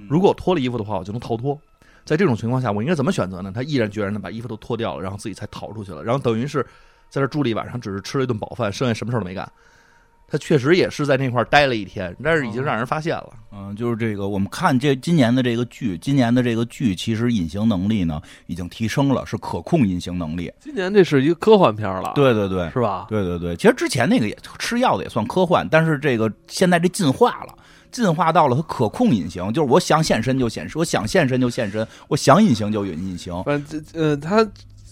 [0.09, 1.57] 如果我脱了衣服的话，我就能逃脱。
[2.03, 3.51] 在这种情况下，我应该怎么选择呢？
[3.53, 6.65] 他毅然决然的把衣服都脱掉了，然后自己才逃出去了，然后等于是
[7.09, 9.49] 在这住了一晚上，只是吃了一顿饱饭，剩下什么事儿都没干。
[10.29, 13.29] 他确实也是在那块儿待了一天，但是已经让人发现了。
[13.53, 20.51] 嗯，就是这个，我们看这今年的这个剧，今年的这个剧，其实隐形能力呢已经提升了，是可控隐形能力。
[20.59, 23.05] 今年这是一个科幻片了，，对对对，是吧？
[23.07, 27.55] 对对对，其实之前那个也吃药的也算科幻，但是这个现在这进化了，
[27.89, 33.33] 进化到了它可控隐形，就是我想现身就现身，我想现身就现身，我想隐形就隐隐形。
[33.43, 34.45] 反正这呃，他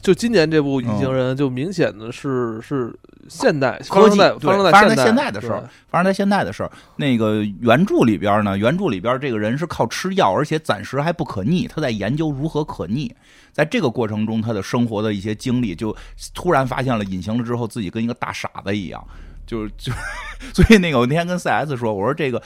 [0.05, 2.95] 就今年这部《隐形嗯人》就明显的是是
[3.27, 6.71] 现代科技发生在现现代的事儿发生在现代的事儿。
[6.97, 13.11] 那个原著里边呢，原著里边这个人是靠吃药，而且暂时还不可逆，他在研究如何可逆。
[13.51, 15.95] 在这个过程中，他的生活的一些经历，就
[16.35, 19.03] 突然发现了隐形了之后，自己跟一个大傻子一样，
[19.47, 19.91] 就是就，
[20.53, 22.39] 所以那个我那天跟 CS 说，我说这个。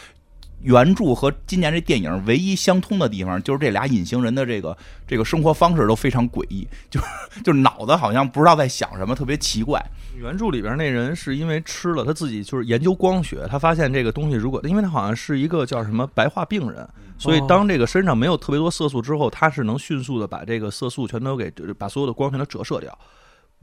[0.61, 7.05] 原著和今年这电影唯一相通的地方，就是这俩隐形人的这个这个生活方式都非常诡异， 就是
[7.43, 9.83] 就是脑子好像不知道在想什么，特别奇怪。
[10.17, 16.85] 原著里边那人是因为吃了，他自己就是研究光学，他发现这个东西如果，因为他好像是一个叫什么白化病人，
[17.17, 22.99] 所以当这个身上没有特别多色素之后，他是能迅速的把这个色素全都给把所有的光全都折射掉，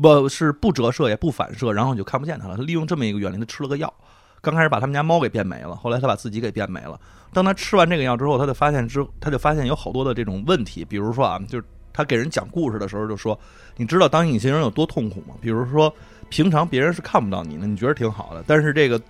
[0.00, 2.56] 不是不折射也不反射，然后你就看不见他了。
[2.56, 3.92] 他利用这么一个原理，他吃了个药。
[4.46, 6.96] 刚开始把他们家猫给变没了，后来他把自己给变没了。
[7.32, 13.36] 当他吃完这个药之后，他就发现之他就发现有好多的这种问题，比如说啊，就是他给人讲故事的时候就说，
[13.76, 15.34] 你知道当隐形人有多痛苦吗？
[15.40, 15.92] 比如说
[16.28, 19.00] 平常别人是看不到你的，你觉得挺好的，但是这个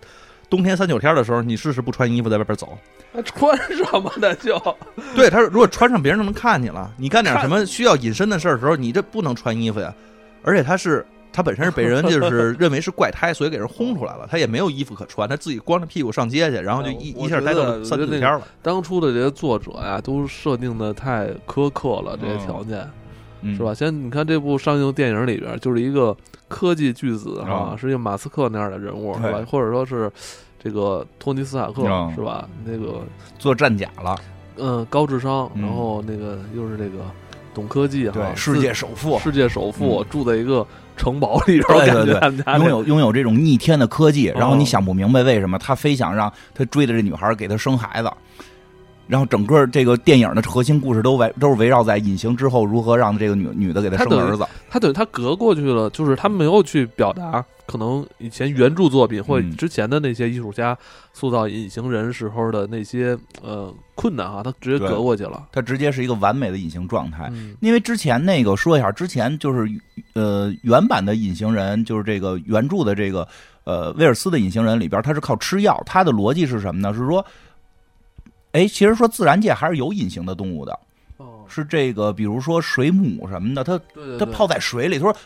[0.48, 2.78] 冬天三九天的时候，你试试不穿衣服在外边走。
[3.12, 4.58] 那穿什么的就
[5.14, 9.94] 对，他说如果穿上别人就能看你了，你干点什么需要隐身的事儿的时候，你这不能穿衣服呀。
[10.42, 11.04] 而且他是
[11.36, 14.26] 他本身是被人 就是认为是怪胎，所以给人轰出来了。
[14.30, 18.40] 他也没有衣服可穿，他自己光着屁股上街去，然后就一我一下待到三天了。
[18.62, 22.88] 当初的这些作者呀，都设定的太苛刻了，这些条件、
[23.42, 23.74] 嗯是吧？？
[23.74, 26.16] 先你看这部上映电影里边，就是一个
[26.48, 29.44] 科技巨子哈、啊是一个马斯克那样的人物是吧？
[29.46, 30.10] 或者说是
[30.58, 32.48] 这个托尼斯塔克、啊是吧？
[32.64, 33.02] 那个
[33.38, 34.16] 做战甲了，
[34.56, 37.04] 嗯，高智商，嗯然后那个又是这个
[37.54, 40.66] 懂科技哈，对，世界首富，世界首富、住在一个
[40.96, 48.10] 城堡里边，对对对拥有拥有这种逆天的科技，然后哦你想不明白为什么他非想让他追的这女孩给他生孩子，
[49.06, 60.76] 然后整个这个电影的核心故事都围都是围绕在隐形之后如何让这个女女的给他生儿子，他等于他隔过去了，就是他没有去表达可能以前原著作品或者嗯之前的那些艺术家
[61.12, 65.48] 塑造隐形人时候的那些呃困难啊，他直接隔过去了。
[65.52, 67.28] 他直接是一个完美的隐形状态。
[67.32, 69.68] 嗯因为之前那个说一下，之前就是
[70.14, 73.26] 呃原版的隐形人，就是这个原著的这个
[73.64, 75.82] 呃威尔斯的隐形人里边，他是靠吃药。
[75.86, 76.94] 他的逻辑是什么呢？
[76.94, 77.24] 是说，
[78.56, 80.72] 哎，其实说自然界还是有隐形的动物的，
[81.18, 83.78] 哦，是这个比如说水母什么的，它
[84.18, 85.16] 它泡在水里，他说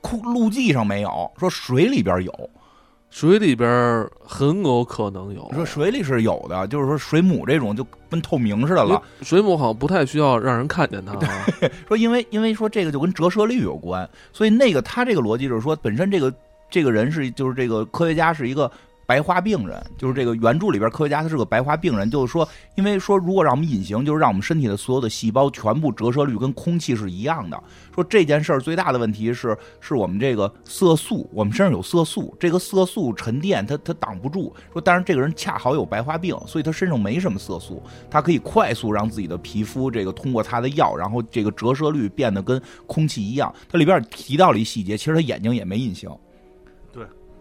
[0.00, 2.50] 库陆地上没有，说水里边有，
[3.10, 5.50] 水里边很有可能有。
[5.52, 9.02] 说水里是有的，就是说水母这种就跟透明似的了。
[9.22, 11.46] 水母好像不太需要让人看见它啊。
[11.88, 16.32] 说因为因为说这个就跟折射率有关，所以那个他这个逻辑就是说，本身这个
[16.70, 18.70] 这个人是就是这个科学家是一个
[19.06, 27.62] 白化病人，就是这个原著里边科学家他是个白化病人，就是说，因为说如果让我们隐形，就是让我们身体的所有的细胞全部折射率跟空气是一样的。
[27.94, 34.52] 说这件事儿最大的问题是，是我们这个色素，我们身上有色素，这个色素沉淀它它挡不住。
[34.72, 43.54] 说但是这个人恰好有白化病，所以他身上没什么色素，他可以快速让自己的皮肤这个通过他的药，然后这个折射率变得跟空气一样。
[43.68, 46.10] 它里边提到了一细节，其实他眼睛也没隐形。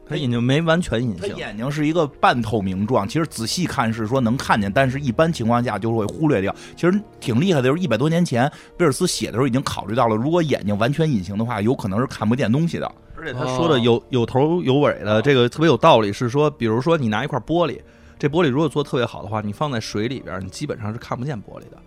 [0.08, 6.56] 他眼睛没完全隐形他形，眼睛是一个半透明状，其实仔细看是说能看见，但是一般情况下就会忽略掉。
[6.76, 12.92] 其实挺厉害的，就是一百多年前威尔斯写的时候已经考虑到了，如果眼睛完全隐形的话，有可能是看不见东西的。
[13.18, 16.14] 而且他说的有有头有尾的，这个特别有道理。
[16.14, 17.80] 是说，比如说你拿一块玻璃，
[18.20, 21.78] 这玻璃如果做的特别好的话，你放在水里边，你基本上是看不见玻璃的。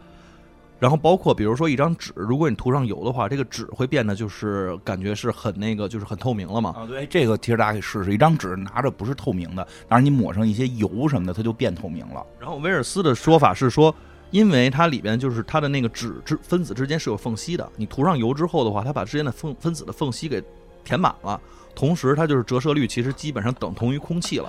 [0.78, 6.74] 然后包括比如说一张纸，如果你涂上油的话，这个纸会变得就是感觉是很那个，就是很透明了嘛。
[6.76, 12.24] 啊，对，这个其实大家可以试试，一张纸拿着不是透明的，但是你抹上一些油什么的，它就变透明了。
[12.38, 13.92] 然后威尔斯的说法是说，
[14.30, 20.40] 因为它里边就是它的那个纸之分子之间是有缝隙的，你涂上油之后的话，它把之间的分分子的缝隙给
[20.84, 21.40] 填满了，
[21.74, 24.48] 同时它就是折射率其实基本上等同于空气了。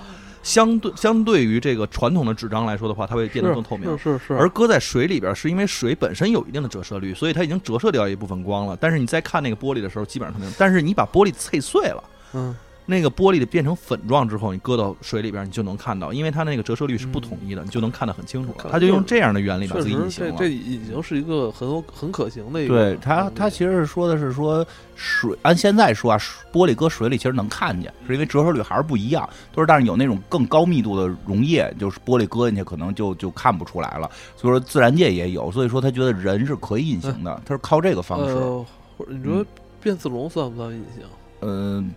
[0.49, 3.87] 相对相对于这个传统的纸张来说的话，它会变得更透明。
[3.99, 8.75] 是是是，而搁在水里边，是因为水本身有一定的折射率，所以它已经折射掉一部分光了。
[8.81, 10.51] 但是你再看那个玻璃的时候，基本上透明。
[10.57, 12.55] 但是你把玻璃碎碎了，嗯，
[12.89, 18.69] 那个玻璃的变成粉状之后，你搁到水里边，你就能看到，因为它那个折射率是不统一的，你就能看得很清楚了。
[18.71, 20.31] 它就用这样的原理把自己隐形了。
[20.31, 22.73] 这这隐形是一个很有很可行的一个。
[22.73, 26.17] 对他，他其实是说的是说水，按现在说啊，
[26.51, 29.29] 玻璃搁水里其实能看见，是因为折射率还是不一样。
[29.53, 34.09] 都是但是有那种更高密度的溶液，就是玻璃搁进去可能就就看不出来了。
[34.35, 38.33] 所以说自然界也有，所以说他觉得人是可以隐形的，他是靠这个方式。
[38.33, 38.65] 呃，
[38.97, 39.45] 或者你说
[39.81, 41.03] 变色龙算不算隐形？
[41.41, 41.93] 嗯，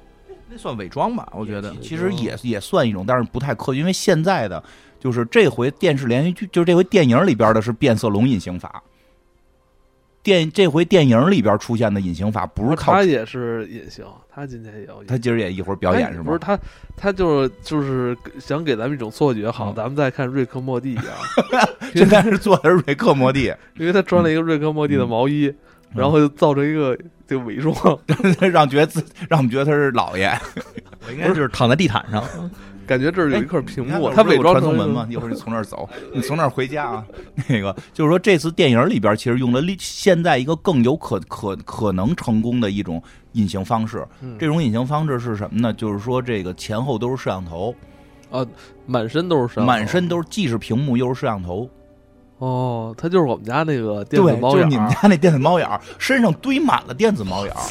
[0.53, 1.75] 那算伪装吧，我觉得。
[1.81, 4.63] 其实也也算一种，但是不太科学，因为现在的
[5.01, 8.83] 就是这回电视连续剧，就是这回电影里边的是变色龙隐形法。
[10.23, 15.07] 电这回电影里边出现的隐形法不是靠他也是隐形，他今天也要隐形。
[15.09, 16.25] 他今儿也一会儿表演是吗？
[16.27, 16.57] 不是他，
[16.97, 21.07] 他就是就是想给咱们一种错觉，好，嗯咱们在看瑞克莫蒂一样，
[21.93, 25.57] 现在是做的是瑞克莫蒂，因为他穿了一个瑞克莫蒂的毛衣，嗯
[25.95, 27.75] 然后就造成一个这个伪装，
[28.41, 30.31] 让觉得自让我们觉得他是老爷。
[31.07, 32.23] 我应该就是躺在地毯上，
[32.87, 37.05] 感觉这儿有一块屏幕，哎他伪装成传送门嘛，一会儿你从那儿走，你从那儿回家啊。
[37.49, 43.03] 那个就是说，这次电影里边其实用了另现在一个更有可可可能成功的一种
[43.33, 44.07] 隐形方式。
[44.21, 45.73] 嗯这种隐形方式是什么呢？
[45.73, 47.75] 就是说这个前后都是摄像头，
[48.31, 48.47] 啊，
[48.87, 51.69] 满身都是摄像头满身都是既是屏幕又是摄像头。
[52.43, 57.63] 哦，他就是我们家那个电子，猫眼儿就是你们家那电子猫眼儿，身上堆满了电子猫眼儿。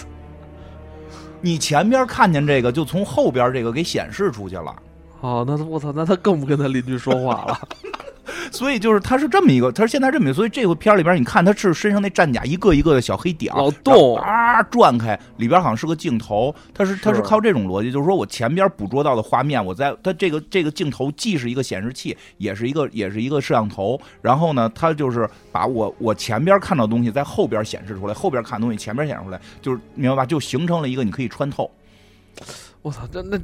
[1.42, 4.74] 你前边看见这个，就从后边这个给显示出去了。
[5.20, 7.60] 哦，那他我操，那他更不跟他邻居说话了。
[8.52, 30.26] 所以就是他是这么一个，他是现在这么一个，所以这个片儿里边你看他是身上那战甲一个一个的小黑点儿老动啊转开，里边好像是个镜头，他是他是是靠这种逻辑，就是说我前边捕捉到的画面，我在他这个这个镜头既是一个显示器，也是一个也是一个摄像头，然后呢，他就是把我我前边看到东西在后边显示出来，后边看东西前边显示出来，就是明白吧？
[30.26, 31.70] 就形成了一个你可以穿透。
[32.82, 33.38] 我操，这那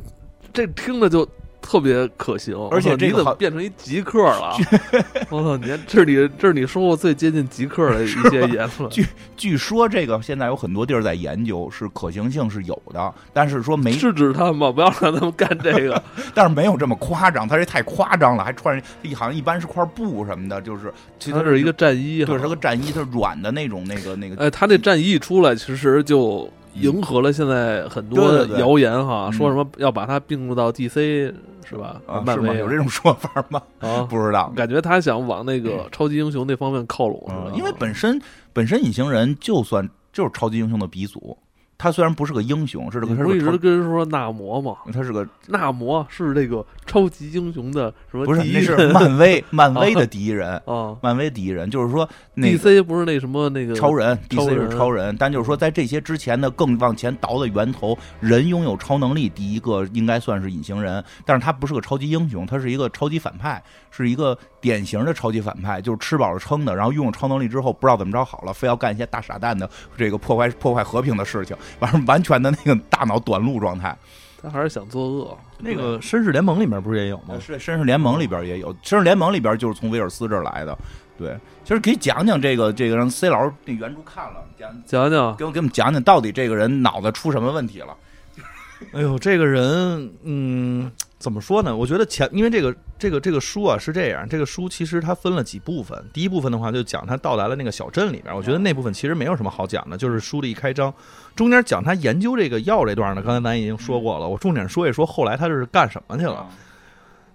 [0.51, 1.27] 这听着就
[1.69, 4.55] 特别可行，而且我操你怎么这个变成一极客了？
[5.29, 8.87] 我操，你看这是你这是你说过最接近极客的一些言论。
[8.89, 16.01] 据据说这个现在有很多地儿在研究，是可行性是有的，但是说没，制止他们吧，不要让他们干这个。
[16.33, 31.33] 但是没有这么夸张，他这太夸张了，还穿一好像一般是块布什么的，就是其实它是一个战衣，对，是个战衣，它是软的那种那个那个，哎，他那战衣一出来，其实就迎合了现在很多对对对谣言哈，嗯说什么要把它并入到 DC
[31.67, 31.99] 是吧？
[32.07, 32.23] 啊，是吗？
[32.25, 33.61] 漫威有这种说法吗？
[33.79, 34.51] 啊， 不知道。
[34.55, 38.19] 感觉他想往那个超级英雄那方面靠拢，是吧嗯，因为本身
[38.53, 41.37] 本身隐形人就算就是超级英雄的鼻祖，
[41.77, 44.75] 他虽然不是个英雄，是这个你不是一直跟人说纳摩嘛？
[44.91, 63.61] 他是个纳摩是这个超级英雄的什么不是那是漫威 漫威的第一人，啊漫威第一人，就是说那个？DC 不是那什么那个超人，DC 是超人，但就是说在这些之前的更往前倒的源头，人拥有超能力，第一个应该算是隐形人，但是他不是个超级英雄，他是一个超级反派，
[63.91, 73.95] 是一个典型的超级反派，就是吃饱了撑的，然后拥有超能力之后不知道怎么着好了，非要干一些大傻蛋的这个破坏破坏和平的事情，完完全的那个大脑短路状态。
[74.41, 75.37] 他还是想作恶。
[75.59, 77.35] 那个绅士联盟里面不是也有吗？
[77.39, 80.77] 是绅士联盟里边也有，绅士联盟里边就是从威尔斯这儿来的。
[81.17, 87.97] 对，其实可以讲讲这个这个让 C 老师那原著看了，讲讲讲给我给我们讲讲到底这个人脑子出什么问题了。
[88.93, 91.75] 哎呦，这个人，嗯，怎么说呢？
[91.75, 95.99] 我觉得前，因为这个这个这个书啊是这样，这个书其实它分了几部分。
[96.13, 100.93] 第一部分的话，就讲他到达了那个小镇里边，我觉得那部分其实没有什么好讲的，就是书的一开章，
[101.35, 106.47] 中间讲他研究这个药这段呢，刚才咱已经说过了，我重点说一说后来他是干什么去了。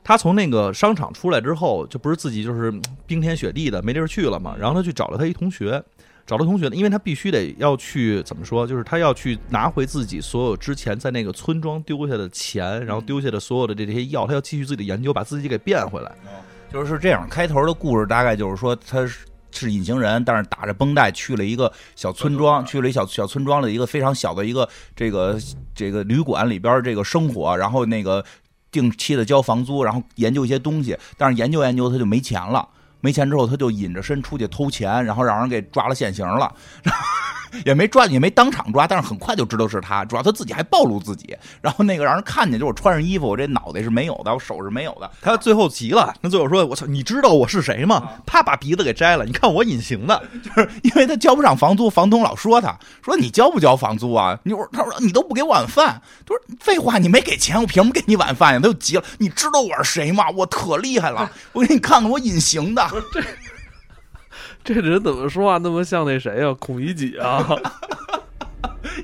[0.05, 5.83] 他从那个商场出来之后，就不是自己就是嗯冰天雪地的没地儿去了嘛，然后他去找了他一同学，
[6.33, 16.11] 找了同学呢，因为他必须得要去怎么说，就是他要去拿回自己所有之前在那个村庄丢下的钱，然后丢下的所有的这这些药，他要继续自己的研究，把自己给变回来。
[16.73, 19.27] 就是这样，开头的故事大概就是说他是。
[19.55, 24.67] 是隐形人，但是打着绷带去了一个小村庄，去了一小小村庄的一个非常小的一个
[24.97, 25.39] 这个
[25.75, 28.25] 这个旅馆里边这个生活，然后那个
[28.71, 32.67] 定期的交房租，然后研究一些东西，但是研究研究他就没钱了，
[33.03, 36.51] 没钱之后他就隐着身出去偷钱，然后让人给抓了现行了，
[37.65, 49.25] 也没抓也没当场抓，但是很快就知道是他，主要他自己还暴露自己，然后那个让人看见就是我穿上衣服，我这脑袋是没有的，我手是没有的，他最后急了，那最后说：“我操，你知道我是谁吗？”啪，把鼻子给摘了。
[49.25, 54.39] 你看我隐形的， 就是因为他交不上房租，房东老说他说你交不交房租啊？
[54.45, 58.61] 你说他说你都不给晚饭，他说废话，你没给钱，我凭什么给你晚饭呀？
[58.61, 60.25] 他就急了，你知道我是谁吗？
[60.31, 62.87] 我可厉害了， 我给你看看我隐形的。
[63.13, 63.21] 这
[64.65, 66.55] 这人怎么说话那么像那谁呀？
[66.59, 67.47] 孔乙己啊？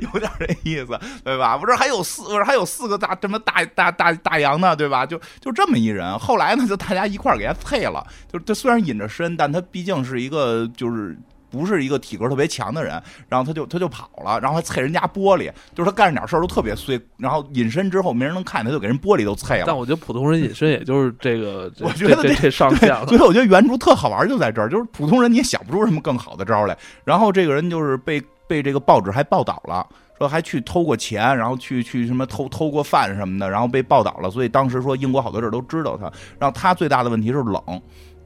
[0.01, 1.57] 有点这意思，对吧？
[1.57, 5.05] 不是还有四，不是还有四个大这么大大大大洋呢，对吧？
[5.05, 8.07] 就就这么一人，后来呢，就大家一块儿给他配了。
[8.33, 11.17] 就他虽然隐着身，但他毕竟是一个就是。
[11.51, 19.65] 不是一个体格特别强的人，然后他就他就跑了，然后还啐人家玻璃，就是他干着点事儿都特别碎，然后隐身之后没人能看见，他就给人玻璃都啐了。
[19.67, 23.07] 但我觉得普通人隐身也就是这个，这 我觉得这上限了。
[23.07, 26.77] 所以我觉得原著特好玩就在这儿，就是普通人你也想不出什么更好的招来。
[27.05, 29.87] 然后这个人就是被被这个报纸还报道了，
[30.19, 34.31] 说还去偷过钱，然后去去什么偷偷过饭什么的，然后被报道了。
[34.31, 36.05] 所以当时说英国好多地儿都知道他。
[36.39, 37.63] 然后他最大的问题是冷。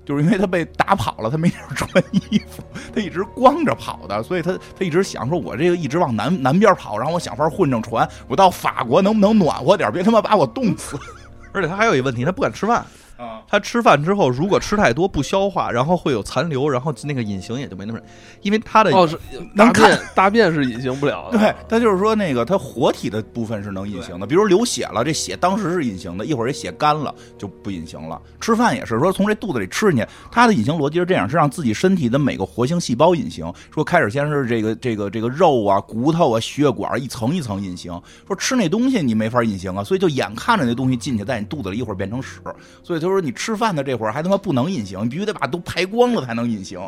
[0.05, 2.62] 就是因为他被打跑了，他没地儿穿衣服，
[2.95, 10.99] 他一直光着跑的，所以他他一直想说，我这个一直往南南边跑，然后我想法混上船，我到法国能不能暖和点，别他妈把我冻死
[11.53, 12.85] 而且他还有一个问题，他不敢吃饭。
[13.23, 13.43] 啊！
[13.49, 18.01] 他吃饭之后，如果吃太多不消化，然后会有残留，然后那个隐形也就没那么，
[18.43, 19.19] 因为他的哦，是
[19.55, 21.39] 能看大便大便是隐形不了的。
[21.39, 28.21] 对，他就是说那个他活体的部分是能隐形的，比如流血了，这血当时是隐形的，一会儿这血干了就不隐形了。
[28.41, 33.53] 吃饭也是说从这肚子里吃进去，他的隐形逻辑是这样，是让自己身体的每个活性细胞隐形。
[33.73, 37.93] 说开始先是这个这个这个肉啊、骨头啊、血管一层一层隐形，
[38.27, 42.41] 说吃那东西你没法隐形啊，所以就眼看着那东西进去，在你肚子里一会儿变成屎，
[42.83, 46.81] 所以他说你吃饭的这会儿还他妈不能隐形，你必须得把都排光了才能隐形。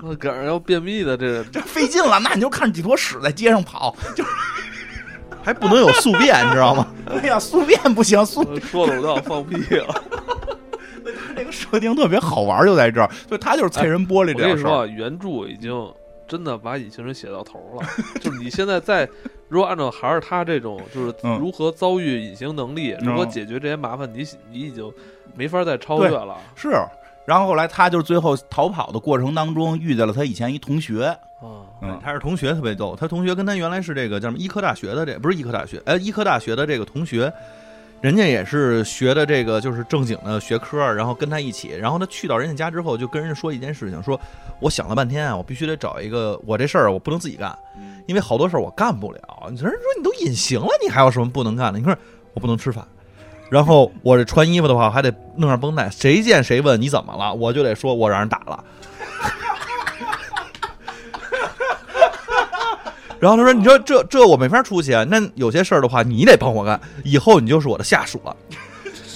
[0.00, 4.30] 那赶上要便秘的这个，这费劲了，那你就看着几坨屎在街上跑，就是
[5.42, 6.86] 还不能有宿便，你知道吗？
[7.20, 10.02] 对呀、宿便不行，宿说的我都要放屁了。
[11.34, 14.50] 这个设定特别好玩，就在这儿，所以他就是啐人玻璃这样事儿。
[14.50, 15.72] 跟你说啊，原著已经
[16.28, 17.88] 真的把隐形人写到头了。
[18.20, 19.08] 就是你现在在，
[19.48, 24.92] 如果按照还是他这种，就是嗯如何遭遇隐形能力，如何解决这些麻烦，你你已经
[25.34, 26.36] 没法再超越了。
[26.54, 26.70] 是，
[27.24, 31.06] 然后后来他就是最后逃跑的过程当中遇见了他以前一同学，
[31.40, 37.32] 啊，嗯，他是同学特别逗，他同学跟他原来是这个叫什么医科大学的这不是医科大学，哎，医科大学的这个同学，
[38.00, 44.18] 人家也是学的这个就是正经的学科，然后跟他一起，然后他去到人家家之后，就跟人家说一件事情，说
[44.60, 47.56] 我想了半天啊，我必须得找一个我这事儿我不能自己干，
[48.06, 49.20] 因为好多事儿我干不了。
[49.50, 51.78] 你说人说你都隐形了，你还有什么不能干的？
[51.78, 51.94] 你说
[52.34, 52.86] 我不能吃饭。
[53.50, 55.88] 然后我这穿衣服的话，还得弄上绷带。
[55.90, 58.64] 谁见谁问你怎么了，我就得说我让人打了。
[63.18, 68.36] 然后他说：“你说这这我没法出去啊，那有些事儿的话你得帮我干，以后你就是我的下属了。”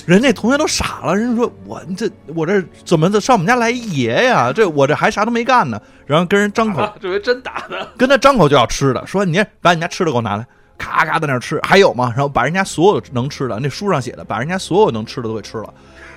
[0.07, 4.53] 人家同学都傻了，人家说：“我这我这怎么上我们家来一爷呀？
[4.53, 10.45] 这我这还啥都没干呢。”然后跟人张口， 这回真打的，跟他张口就要吃的，说：“你把你家吃的给我拿来。”
[10.83, 12.12] 咔咔在那吃，还有吗？
[12.16, 15.72] 然后把人家所有能吃的，那书上写的，把人家所有能吃的都给吃了。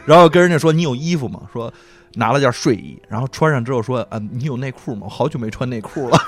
[0.06, 1.72] 然后跟人家说：“你有衣服吗？”说
[2.16, 5.02] 拿了件睡衣，然后穿上之后说：“啊，你有内裤吗？
[5.04, 6.18] 我好久没穿内裤了。”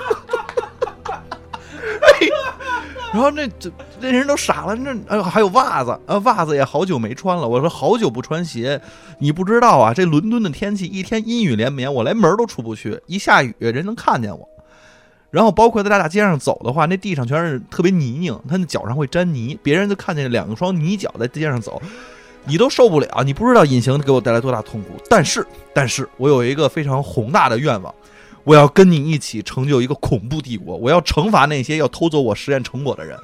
[3.12, 3.70] 然后那这
[4.00, 7.48] 那人都傻了，那哎呦还有袜子啊，袜子也好久没穿了。
[7.48, 8.80] 我说好久不穿鞋，
[9.18, 14.48] 你不知道啊，这伦敦的天气一天阴雨连绵，我连门都出不去，一下雨人能看见我。
[15.30, 21.80] 然后包括在大大街上走的话，那地上全是特别泥泞，他那脚上会沾泥，别人就看见两双泥脚在街上走，
[22.44, 23.22] 你都受不了。
[23.24, 27.94] 你不知道隐形给我带来多大痛苦，但是但是我有一个非常宏大的愿望。
[28.44, 33.18] 我要跟你一起成就一个恐怖帝国，我要惩罚那些要偷走我实验成果的人。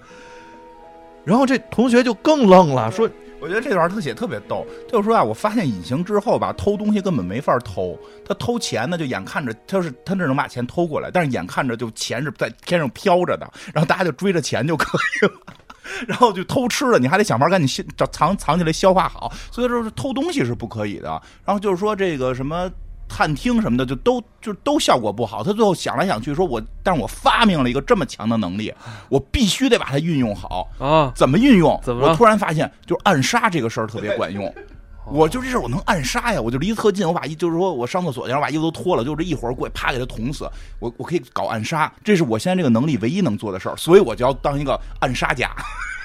[1.24, 3.08] 然后这同学就更愣了，说
[3.44, 7.94] ：“我觉得这段特写特别逗，就是说啊，我发现隐形之后吧，偷东西根本没法偷。
[8.24, 15.34] 他偷钱呢，就眼看着他是他这能把钱偷过来，但是眼看着就钱是在天上飘着的，然后大家就追着钱就可以了。
[16.08, 19.30] 然后就偷吃了，你还得想法赶紧消藏藏起来消化好。
[19.52, 21.10] 所以说偷东西是不可以的。
[21.44, 22.70] 然后就是说这个什么。”
[23.08, 28.72] 探听什么的就都就都效果不好，他最后想来想去说：“我，但是我发明了一个这么强的能力，
[29.08, 31.12] 我必须得把它运用好啊！
[31.14, 31.78] 怎么运用？
[31.82, 32.08] 怎么？
[32.08, 34.52] 我突然发现，就是暗杀这个事儿特别管用。
[35.06, 36.40] 我就这事儿我能暗杀呀！
[36.40, 40.50] 我就离特近，我把衣就是说我上厕所去，我把衣服都脱了，就这一会儿过去啪给他捅死。
[40.80, 45.50] 我我可以搞暗杀，这是我现在这个能力唯一能做的事儿，所以我就要当一个暗杀家。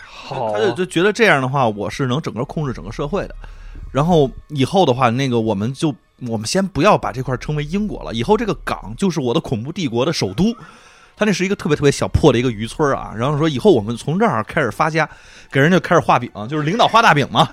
[0.03, 3.35] 好，他就就觉得这样的话，我是能整个控制整个社会的。
[3.91, 5.95] 然后以后的话，那个我们就。
[6.27, 10.55] 我们先不要把这块称为英国了，以后这个港就是我的恐怖帝国的首都。
[11.15, 13.13] 他那是一个特别特别小破的一个渔村啊。
[13.15, 15.09] 然后说以后我们从这儿开始发家，
[15.51, 17.49] 给人家开始画饼，就是领导画大饼嘛。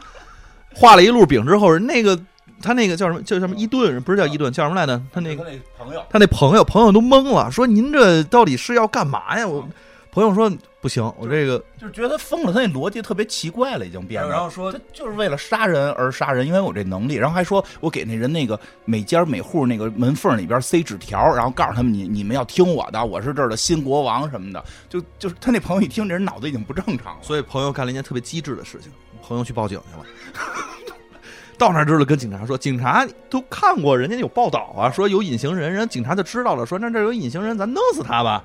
[0.74, 2.18] 画了一路饼之后，那个
[2.62, 5.02] 他那个叫什么叫什么伊顿，不是叫伊顿，叫什么来着？
[5.12, 5.44] 他那个
[5.78, 9.46] 朋友，他那朋友朋友都懵了，说您这到底是要干嘛呀？
[9.46, 9.68] 我。
[10.12, 10.50] 朋友说
[10.86, 14.28] 不行，我这个就是觉得他疯了，他那逻辑特别奇怪了，已经变了。
[14.28, 17.16] 然后说他就是为了杀人而杀人，因为我这能力。
[17.16, 24.64] 然后还说我给那人那个每家每户那个门缝里边塞纸条，然后告诉他们你你们要听我的，我是这儿的新国王什么的。
[24.88, 27.18] 就就是他那朋友一听，这人脑子已经不正常了。
[27.20, 30.06] 所以朋友干了一件特别机智的事情，朋友去报警去了。
[31.58, 38.44] 到那儿之后跟警察说，警察都看过，人家有报道啊，说有隐形人，人警察就知道了，说那这有隐形人，咱弄死他吧。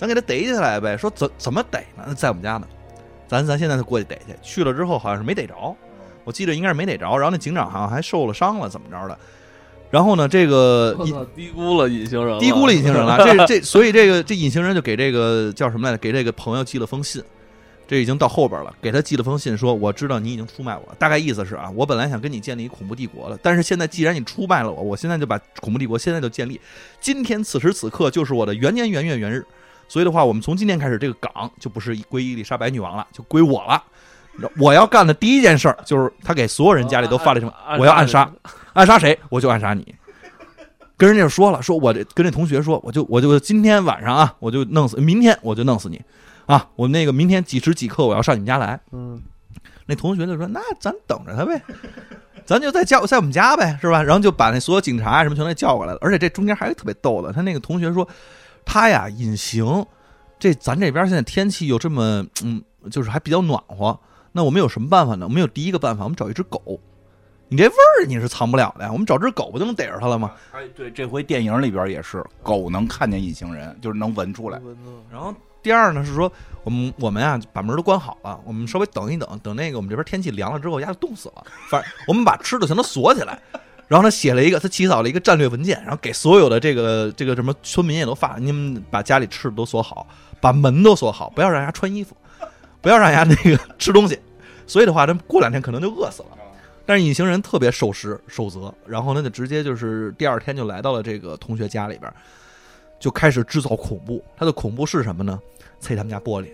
[0.00, 2.14] 咱给他逮起来呗，说怎怎么逮呢？
[2.14, 2.66] 在我们家呢，
[3.28, 4.34] 咱咱现在就过去逮去。
[4.40, 5.54] 去了之后好像是没逮着，
[6.24, 7.04] 我记得应该是没逮着。
[7.18, 9.18] 然后那警长好像还受了伤了，怎么着的？
[9.90, 10.96] 然后呢，这个
[11.36, 13.18] 低估了隐形人，低估了隐形人了。
[13.22, 15.98] 这这，所以这个这隐形人就给这个叫什么来着？
[16.00, 17.22] 给这个朋友寄了封信。
[17.86, 20.96] 这已经到后边了，给他寄了封信，说我知道你已经出卖我了。
[20.98, 26.58] 大概意思是啊，我本来想跟你建立恐怖帝国了，但是现在既然你出卖了我，我现在就把恐怖帝国现在就建立。
[27.02, 29.44] 今天此时此刻就是我的元年元月元日。
[29.90, 33.82] 所以的话，我们从今天开始，这个港就不是归伊丽莎白女王了，就归我了。
[34.56, 37.52] 我要干的第一件事儿就是他给所有人家里都发了什么？
[37.76, 38.30] 我要暗杀，
[38.72, 39.92] 暗杀谁我就暗杀你。
[40.96, 46.00] 跟人家说了，说我这跟这同学说，我就我就今天晚上啊，我就弄死，明天我就弄死你
[46.46, 46.68] 啊！
[46.76, 48.78] 我那个明天几时几刻我要上你们家来。
[48.92, 49.20] 嗯，
[49.86, 51.60] 那同学就说：“那咱等着他呗，
[52.46, 55.98] 咱就在家在我们家呗，是吧？”然后就把那所有警察啊什么全都叫过来了。
[56.00, 58.08] 而且这中间还有特别逗的，他那个同学说。
[58.64, 59.84] 他呀，隐形。
[60.38, 63.98] 这咱这边现在天气又这么，嗯，就是还比较暖和。
[64.32, 65.26] 那我们有什么办法呢？
[65.26, 66.80] 我们有第一个办法，我们找一只狗。
[67.48, 68.90] 你这味儿你是藏不了的呀。
[68.92, 70.32] 我们找只狗不就能逮着它了吗？
[70.52, 74.60] 哎，对，这回电影里边也是，狗能看见隐形人，就是能闻出来。
[75.10, 76.32] 然后第二呢是说，
[76.62, 81.44] 我们我们呀把门都关好了，我们稍微等一等，等那个我们这边天气凉了之后，鸭就冻死了。
[81.68, 83.42] 反正我们把吃的全都锁起来。
[83.90, 90.06] 然后他写了一个，他起草了一个战略文件，然后给所有的这个这个什么村民也都发，你们把家里吃的都锁好，
[90.40, 92.16] 把门都锁好，不要让人家穿衣服，
[92.80, 94.16] 不要让人家那个吃东西。
[94.64, 96.28] 所以的话，他过两天可能就饿死了。
[96.86, 102.12] 但是隐形人特别守时守则，然后呢就直接就是第二天就来到了这个同学家里边。
[103.00, 104.22] 就开始制造恐怖。
[104.36, 105.40] 他的恐怖是什么呢？
[105.80, 106.48] 拆他们家玻璃。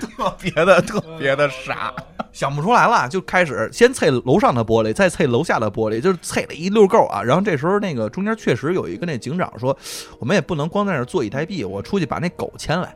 [0.00, 1.92] 特别的特别的傻，
[2.32, 7.22] 想不出来了，就开始先碎楼上的玻璃，再碎楼下的玻璃，就是碎了一溜够啊。
[7.22, 9.76] 然后这时候那个中间确实有一个那警长说，
[10.18, 12.94] 我们也不能光在那儿坐以待毙，我出去把那狗牵来。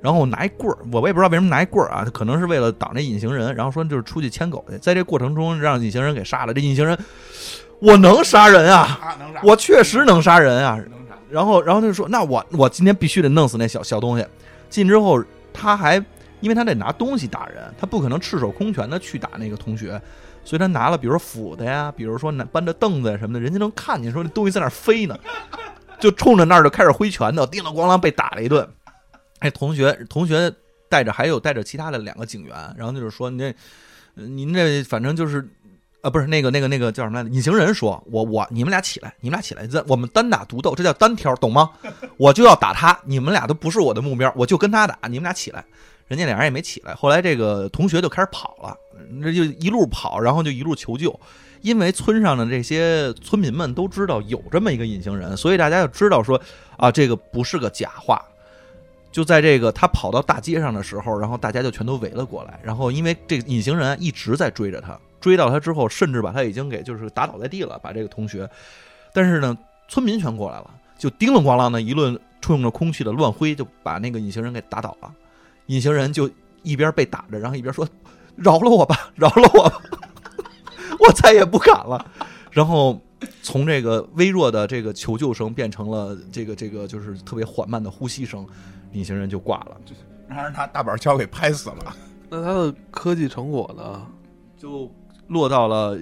[0.00, 3.52] 然后拿一棍儿，我我也不知道为什么拿一棍儿啊，可能是为了挡那隐形人。
[3.56, 6.54] 然后说就是出去牵狗去，在这过程中让隐形人给杀了。
[6.54, 6.96] 这隐形人，
[7.80, 10.78] 我能杀人啊，我确实能杀人啊。
[11.28, 14.24] 然后然后他就说，那我我今天必须得弄死那小小东西。
[14.70, 15.20] 进之后
[15.52, 15.98] 他还
[16.40, 20.00] 因为他得拿东西打人，他不可能赤手空拳的去打那个同学，
[20.44, 25.18] 所以他拿了比如说斧子呀，比如说拿搬着凳子什么的，人家能看见说那东西在那飞呢，
[25.98, 28.68] 就冲着那儿就开始挥拳头，叮了咣啷被打了一顿。
[29.40, 30.52] 哎，同学，同学
[30.88, 33.54] 带着还有带着其他的两个警员，然后就是说，您这，
[34.24, 35.48] 您这反正就是，
[36.02, 37.34] 啊，不是那个那个那个叫什么来着？
[37.34, 41.70] 隐形人说，我我你们俩起来，你们俩起来，这我们单打独斗，这叫单挑，懂吗？
[42.16, 45.64] 我就要打他，你们俩都不是我的目标，我就跟他打，你们俩起来。
[46.08, 48.76] 人家俩人也没起来，后来这个同学就开始跑了，
[49.20, 51.18] 那就一路跑，然后就一路求救，
[51.60, 56.40] 因为村上的这些村民们都知道有这么一个隐形人，所以大家就知道说，
[56.76, 58.24] 啊，这个不是个假话。
[59.10, 62.60] 就在这个他跑到大街上的时候，然后大家就全都围了过来。
[62.62, 68.48] 然后因为这个隐形人一直在追着他，追到他之后，甚至把他已经给就是打倒在地了，把这个同学。
[69.12, 69.56] 但是呢，
[69.88, 75.12] 村民全过来了，就叮了咣啷的一顿冲着空气的乱挥，就把那个隐形人给打倒了。
[75.68, 76.28] 隐形人就
[76.62, 77.88] 一边被打着，然后一边说
[78.36, 79.80] ：“饶了我吧，饶了我吧，
[81.00, 82.04] 我再也不敢了。”
[82.52, 83.00] 然后
[83.42, 88.46] 从这个微弱的这个求救声变成了这个这个就是特别缓慢的呼吸声。
[88.92, 89.76] 隐形人就挂了，
[90.26, 91.94] 让人拿大板锹给拍死了。
[92.30, 94.06] 那他的科技成果呢？
[94.56, 94.90] 就
[95.26, 95.98] 落到了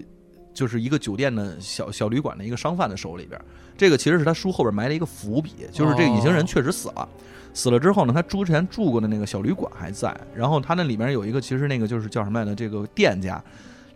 [0.55, 3.41] 就是一个酒店的小小旅馆的一个商贩的手里边。
[3.77, 7.09] 这个其实是他书后边埋了一个伏笔，就是这个隐形人确实死了。
[7.57, 10.15] 死了之后呢，他之前住过的那个小旅馆还在。
[10.35, 12.55] 然后他那里面有一个，其实那个就是叫什么来着？
[12.55, 13.43] 这个店家。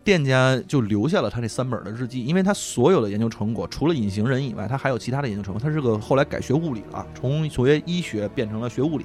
[0.03, 5.61] 店家就留下了他这三本的日记，因为他所有的研究成果，除了隐形人以外，他还有其他的研究成果。
[5.61, 9.05] 他是个后来改学物理了，从学医学变成了学物理，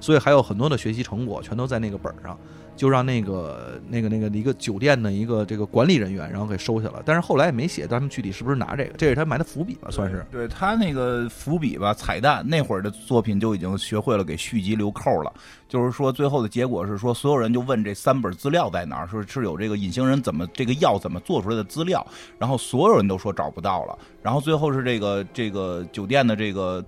[0.00, 2.36] 所以还有很多的学习成果全都在那个本上。
[2.74, 7.02] 就让那个那个那个一个酒店的一个这个管理人员，然后给收下了。
[7.04, 10.24] 但是后来也没写他们具体是不是拿这个，这是他埋的伏笔吧，算是。
[10.30, 15.32] 对他那个伏笔吧，彩蛋那会儿的作品就已经学会了给续集留扣了。
[15.68, 22.06] 就是说，最后的结果是说，所有人就问这三本资料在哪儿，说是有这个隐形人怎么这个药怎么做出来的资料，
[22.38, 23.98] 然后所有人都说找不到了。
[24.22, 26.84] 然后最后是这个这个酒店的这个。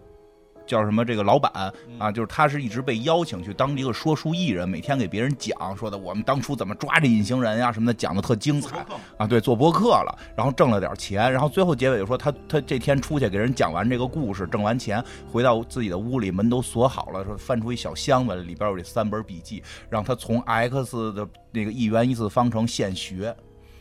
[0.66, 1.04] 叫什么？
[1.04, 1.52] 这个老板
[1.98, 8.84] 啊，就是他是一直被邀请去当一个说书艺人，每天给别人讲说的我们当初怎么抓这隐形人呀什么的，讲的特精彩
[9.18, 9.26] 啊。
[9.26, 23.36] 对，做播客了，然后挣了点钱，然后最后结尾就说他他这天出去给人讲完这个故事，挣完钱回到自己的屋里，门都锁好了，说翻出一小箱子，里边有这三本笔记，让他从 x 的那个一元一次方程现学，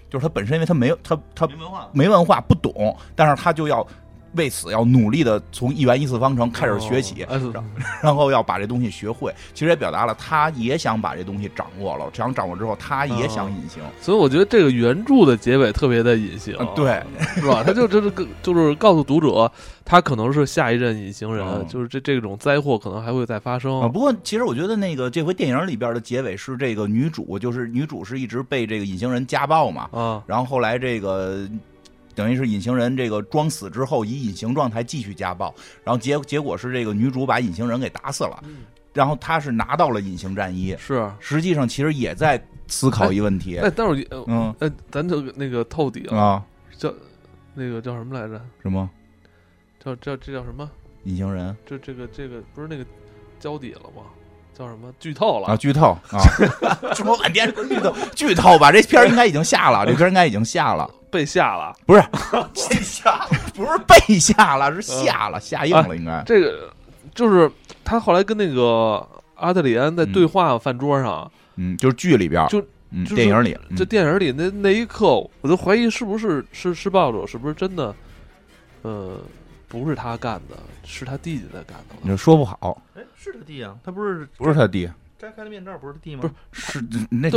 [0.09, 3.87] 就是他本身因为他没有他他没文化没文化不懂，但是他就要。
[4.35, 7.25] 为此要努力的从一元一次方程开始学起，
[8.01, 9.33] 然后要把这东西学会。
[9.53, 13.81] 其实也表达了他也想把这东西掌握了，想掌握之后他也想隐形。
[14.01, 17.01] 所以我觉得这个原著的结尾特别的隐形， 对，
[17.35, 17.63] 是吧？
[17.65, 18.11] 他就就是
[18.41, 19.51] 就是告诉读者，
[19.85, 23.81] 他可能是下一任隐形人，就是这这种灾祸可能还会再发生。
[23.91, 31.47] 不过其实我觉得那个这回电影里边的结尾是这个女主，就是女主是一直被这个隐形人家暴嘛，啊，然后后来这个。
[32.15, 35.53] 等于是隐形人这个装死之后，以隐形状态继续家暴，
[35.83, 38.43] 然后结结果是这个女主把隐形人给打死了，
[38.93, 43.57] 然后他是拿到了隐形战衣，是实际上其实也在思考一问题。
[43.57, 46.45] 哎，但是嗯，哎，咱就那个透底了啊，
[46.77, 46.93] 叫
[47.53, 48.39] 那个叫什么来着？
[48.61, 48.89] 什么？
[49.83, 50.69] 叫叫这叫什么？
[51.03, 51.55] 隐形人？
[51.65, 52.85] 这这个这个不是那个
[53.39, 54.03] 交底了吗？
[54.57, 54.91] 叫什么？
[54.99, 55.55] 剧透了啊！
[55.55, 56.19] 剧透啊！
[56.93, 58.71] 说半天剧透，剧透吧？
[58.71, 60.89] 这片应该已经下了， 这片应该已经下了。
[61.11, 62.01] 被下了，不是
[62.69, 66.23] 被下，不是被下了，是下了，下映了，应该。
[66.25, 66.73] 这个
[67.13, 67.51] 就是
[67.83, 72.59] 他后来跟那个阿德里安在对话饭桌上，嗯，就是剧里边，就
[73.15, 75.07] 电影里，这电影里那那一刻，
[75.41, 77.93] 我都怀疑是不是是施暴者，是不是真的？
[78.81, 79.17] 呃，
[79.73, 81.95] 不是他干的，是他弟弟在干的。
[82.03, 84.87] 你说不好，哎，是他弟啊，他不是不是他弟。
[85.17, 86.21] 摘开了面罩，不是他弟吗？
[86.21, 87.29] 不是，是那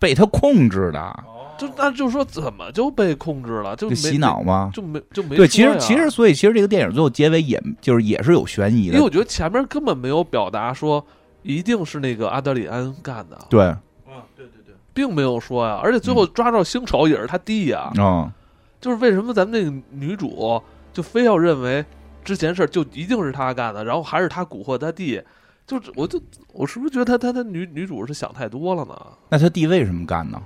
[0.00, 1.24] 被他控制的。
[1.56, 3.76] 就那就是说，怎么就被控制了？
[3.76, 4.70] 就洗脑吗？
[4.74, 5.46] 就没就没对。
[5.46, 8.94] 其实其实，所以其实这个电影最后结尾，也就是也是有悬疑的。
[8.94, 11.04] 因为我觉得前面根本没有表达说
[11.42, 13.38] 一定是那个阿德里安干的。
[13.48, 15.78] 对，啊，对对对，并没有说呀。
[15.82, 17.92] 而且最后抓着凶手也是他弟呀。
[17.98, 18.32] 啊，
[18.80, 20.62] 就是为什么咱们那个女主？
[20.98, 21.84] 就非要认为
[22.24, 25.22] 之前事儿就一定是他干的，然后还是他蛊惑他弟，
[25.64, 26.20] 就我就
[26.52, 29.00] 我是不是觉得他他他女女主是想太多了呢？
[29.28, 30.42] 那他弟为什么干呢？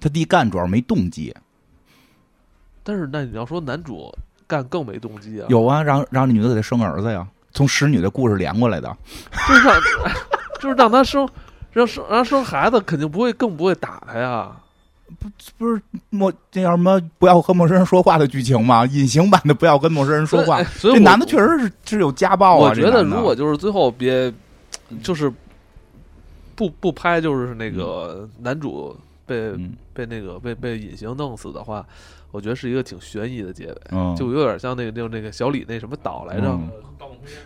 [0.00, 1.32] 他弟干主要没动机，
[2.82, 4.12] 但是那你要说男主
[4.48, 8.96] 干更没动机啊，有啊，让让这女的给他生儿子呀，从使女的故事连过来的。
[9.46, 9.80] 就是让
[10.60, 11.28] 就是让他生
[11.70, 14.56] 让生让生孩子，肯定不会更不会打他呀。
[15.18, 17.00] 不不是陌那叫什么？
[17.18, 18.84] 不要和陌生人说话的剧情吗？
[18.86, 20.64] 隐形版的不要跟陌生人说话哎。
[20.64, 22.70] 所以这男的确实是是有家暴啊。
[22.70, 24.32] 我觉得如果就是最后别
[25.02, 25.32] 就是
[26.54, 28.96] 不不拍，就是那个男主
[29.26, 31.84] 被嗯被那个被被隐形弄死的话，
[32.32, 36.68] 我觉得是一个挺悬疑的结尾，嗯就有点像那个就是那个小李那什么岛来着，嗯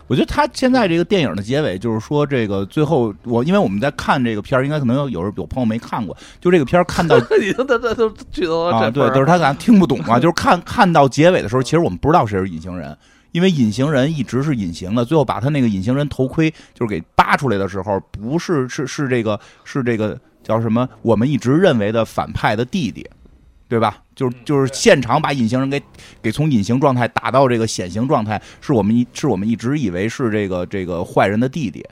[0.06, 12.96] 我觉得他现在这个电影的结尾，就是说这个最后我因为我们在看这个片儿，应该可能有有有朋友没看过，就这个片儿看到 已经他他都剧透到啊，对，这份儿都是他可能听不懂啊， 就是看看到结尾的时候，其实我们不知道谁是隐形人。
[13.32, 20.88] 因为隐形人一直是隐形的，最后把他那个隐形人头盔就是给扒出来的时候，不是是是这个是这个叫什么？
[21.02, 23.06] 我们一直认为的反派的弟弟，
[23.68, 23.98] 对吧？
[24.16, 25.80] 就是就是现场把隐形人给
[26.20, 31.86] 给从隐形状态打到这个显形状态，是我们一是我们一直以为是这个这个坏人的弟弟。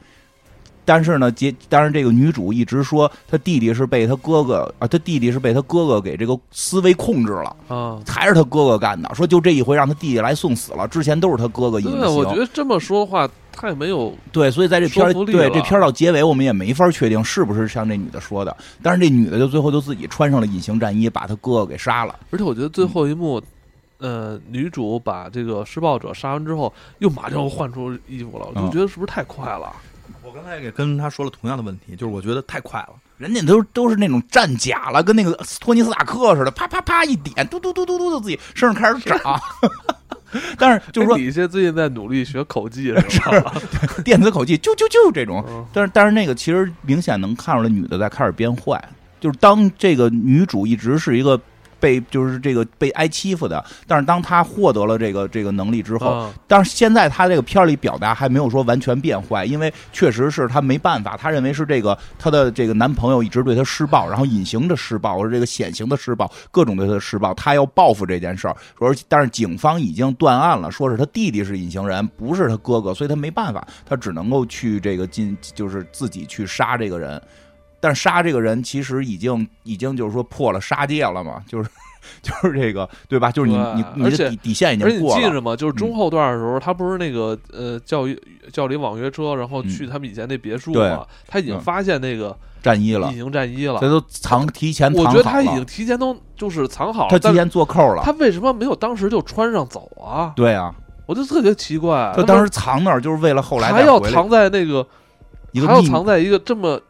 [0.86, 7.98] 但是呢，结当然这个女主一直说她弟弟是被她哥哥啊，她弟弟是被她哥哥给这个思维控制了，啊。
[8.06, 9.10] 还是她哥哥干的。
[9.14, 12.34] 说就这一回让她弟弟来送死了，之前都是她哥哥隐形对，我觉。
[12.34, 18.54] 得这么说的话太没有对，所以在这片儿对这片儿到结尾，我们也没法确定是不是像这女的说的。
[18.82, 22.18] 但是这女的就最后就自己穿上了隐形战衣，把她哥哥给杀了。
[22.30, 23.40] 而且我觉得最后一幕，
[23.98, 29.72] 呃，女主把这个施暴者杀完之后，又马上又换出衣服了，我就嗯觉得是不是太快了？
[30.22, 32.94] 我刚才也跟他说了同样的问题，就是我觉得太快了。
[33.16, 39.40] 人家都都是那种战甲了，跟那个托尼斯塔克似的，啪啪啪一点，嘟嘟嘟嘟嘟，就自己身上开始长。
[40.58, 43.54] 但是就是说哎，你现在最近在努力学口技是吧？
[44.04, 48.82] 电子口技，就就就这种，嗯但是但是那个其实明显能看出来，女的在开始变坏。
[49.20, 51.40] 就是当这个女主一直是一个
[51.84, 68.56] 被就是这个被挨欺负的，但是当他获得了这个这个能力之后，啊但是现在他这个片儿里表达还没有说完全变坏，因为确实是他没办法，他认为是这个他的这个男朋友一直对他施暴，然后隐形的施暴或者这个显形的施暴，各种对他的施暴，他要报复这件事儿。
[68.78, 77.20] 而但是警方已经断案了，说是他弟弟是隐形人，不是他哥哥，所以他没办法，他只能够去这个进，就是自己去杀这个人。
[77.84, 81.68] 但是杀这个人其实已经已经就是说破了杀戒了嘛， 就是
[82.22, 83.30] 就是这个对吧？
[83.30, 85.20] 就是你你你而且的底底线已而且经过了。
[85.20, 85.54] 你记着吗？
[85.54, 88.06] 就是中后段的时候，他不是那个呃叫
[88.50, 93.88] 叫了一网约车，然后去嗯他们以前那别墅对嘛，他已经嗯发现那个战衣了隐，形战衣了这。
[93.90, 95.10] 都藏提前藏我。
[95.10, 98.02] 觉得他已经提前都就是藏好了，他提前做扣了。
[98.02, 100.32] 他为什么没有当时就穿上走啊？
[100.34, 100.74] 对啊，
[101.04, 104.86] 我就特别奇怪，他当时藏那儿就是为了后来来要藏在那个，
[105.66, 106.80] 还要藏在一个这么，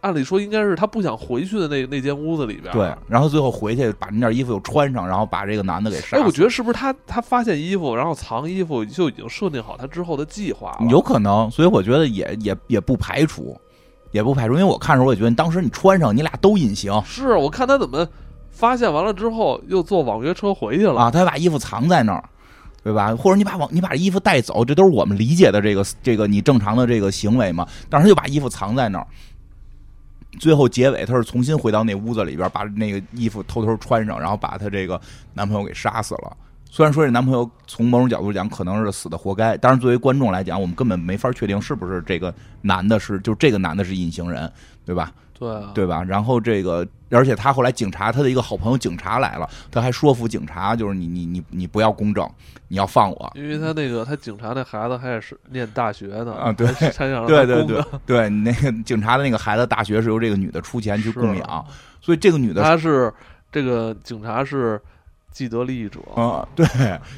[0.00, 2.72] 按理说应该是他不想回去的那那间屋子里边。
[2.72, 10.86] 对，然后最后回去把那件衣服又穿上，然后把这个男的给杀哎，我觉得是不是他他发现衣服，然后藏衣服，就已经设定好他之后的计划了？
[10.88, 13.58] 有可能，所以我觉得也也也不排除，
[14.10, 18.06] 也不排除，因为我看的时候我也觉得当时你穿上，你俩都隐形是我看他怎么
[18.50, 21.00] 发现完了之后，又坐网约车回去了。
[21.00, 22.24] 啊，他把衣服藏在那儿。
[22.82, 23.14] 对吧？
[23.14, 27.68] 或者你把网你把衣服带走，这都是我们理解的这个这个你正常的这个行为嘛。
[27.90, 29.06] 但是他就把衣服藏在那儿，
[30.38, 35.00] 最后结尾她是重新回到那屋子里边，把那个衣服偷偷穿上，然后把她这个
[35.34, 36.36] 男朋友给杀死了。
[36.72, 44.50] 虽然说这男朋友从某种角度讲可能是死的活该，但是作为观众来讲，我们根本没法确定是不是这个男的是就这个男的是隐形人，
[44.84, 45.12] 对吧？
[45.40, 46.04] 对啊，对吧？
[46.04, 52.28] 然后这个，而且他后来警察他的一个好朋友警察来了，他还说服警察，就是你你你你不要公正，
[52.68, 53.32] 你要放我。
[53.34, 56.66] 因为他那个他警察那孩子还是念大学呢啊对
[57.26, 61.64] 对对对对，你那个警察的那个孩子大学是由这个女的出钱去供养，
[62.02, 63.10] 所以这个女的她是
[63.50, 64.78] 这个警察是
[65.32, 66.66] 既得利益者，啊、对，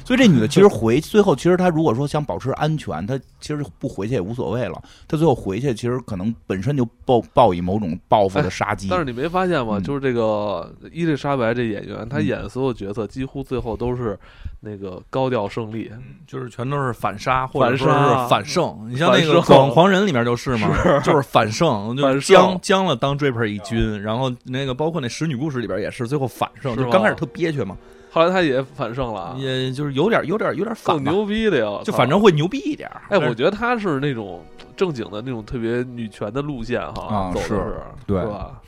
[0.05, 4.81] 所以这女的其实回最后，其实她如果说想保持安全，她其实不回去也无所谓了。
[5.07, 8.87] 她最后回去，其实可能本身就抱抱以某种报复的杀机。
[8.89, 9.77] 但是你没发现吗？
[9.77, 14.17] 嗯就是这个伊丽莎白这演员，她嗯演的所有角色几乎最后都是
[14.61, 15.91] 那个高调胜利。
[16.25, 18.87] 就是全都是反杀或者说是反胜。
[18.89, 20.69] 你像那个《广狂人》里面就是嘛，
[21.01, 27.77] 就是反胜， 就是将将了当 Draper 一军，然后那个包括那《使女故事》里边也是最后反胜，就刚开始特憋屈嘛，
[28.13, 31.81] 后来他也反胜了啊，也就是有点有点有点反，更牛逼的呀！
[31.83, 32.87] 就反正会牛逼一点。
[33.09, 34.45] 哎，我觉得他是那种
[34.77, 37.59] 正经的那种特别女权的路线哈，啊是
[38.05, 38.61] 对吧？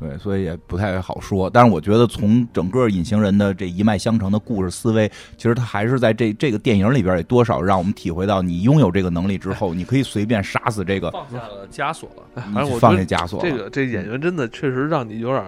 [0.00, 1.50] 对，所以也不太好说。
[1.50, 12.22] 但是我觉得从整个隐形人的这一脉相承的故事思维，其实他还是在这这个电影里边也多少让我们体会到，你拥有这个能力之后，你可以随便杀死这个，放下了枷锁了。
[12.34, 13.48] 哎反正我放下枷锁了。
[13.48, 15.44] 这个这演员真的确实让你有点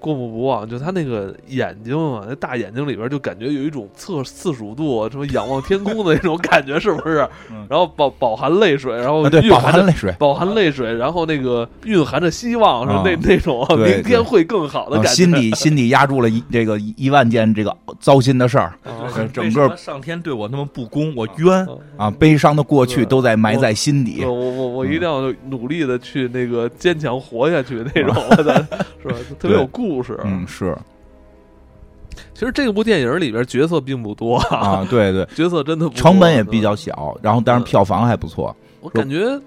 [0.00, 7.66] 过目不忘，就他那个眼睛啊，那大眼睛里边就感觉有一种测四十五度什么仰望天空的那种感觉，是不是 嗯？
[7.68, 10.12] 然后饱饱含泪水，然后啊，对，饱蕴含泪水。
[10.18, 15.14] 饱含泪水，然后那个蕴含着希望，是啊那那种明天会更好的啊感觉。
[15.14, 18.72] 心底心底压住了一这个一一万件这个糟心的事儿
[19.32, 21.66] 整个上天对我那么不公，我冤。
[21.96, 24.32] 啊，悲伤的过去都在埋在心底我。
[24.32, 28.54] 我我我一定要努力的去那个坚强活下去那种 的，
[29.02, 29.16] 是吧？
[29.38, 30.18] 特别有故事。
[30.24, 30.76] 嗯，是
[32.34, 38.54] 其实这部电影里边角色并不多啊，对对， 角色真的成本也比较小，然后当然嗯票房还不错。
[38.80, 39.40] 我感觉，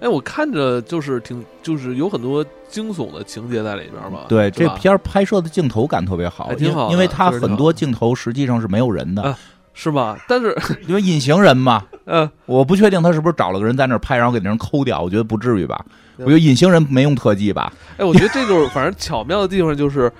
[0.00, 4.20] 哎，我看着就是挺，就是有很多惊悚的情节在里边嘛。
[4.28, 9.38] 对，这片拍摄的镜头感特别好，还挺好因因为它很多镜头实际上是没有人的啊，
[9.72, 10.18] 是吧？
[10.28, 15.84] 但是， 因为隐形人嘛， 呃，我不确定他是不是找了个人在那儿拍，然后给那人抠掉，我觉得不至于吧。
[16.16, 17.72] 对我觉得隐形人没用特技吧？
[17.96, 20.10] 哎，我觉得这就是 反正巧妙的地方就是。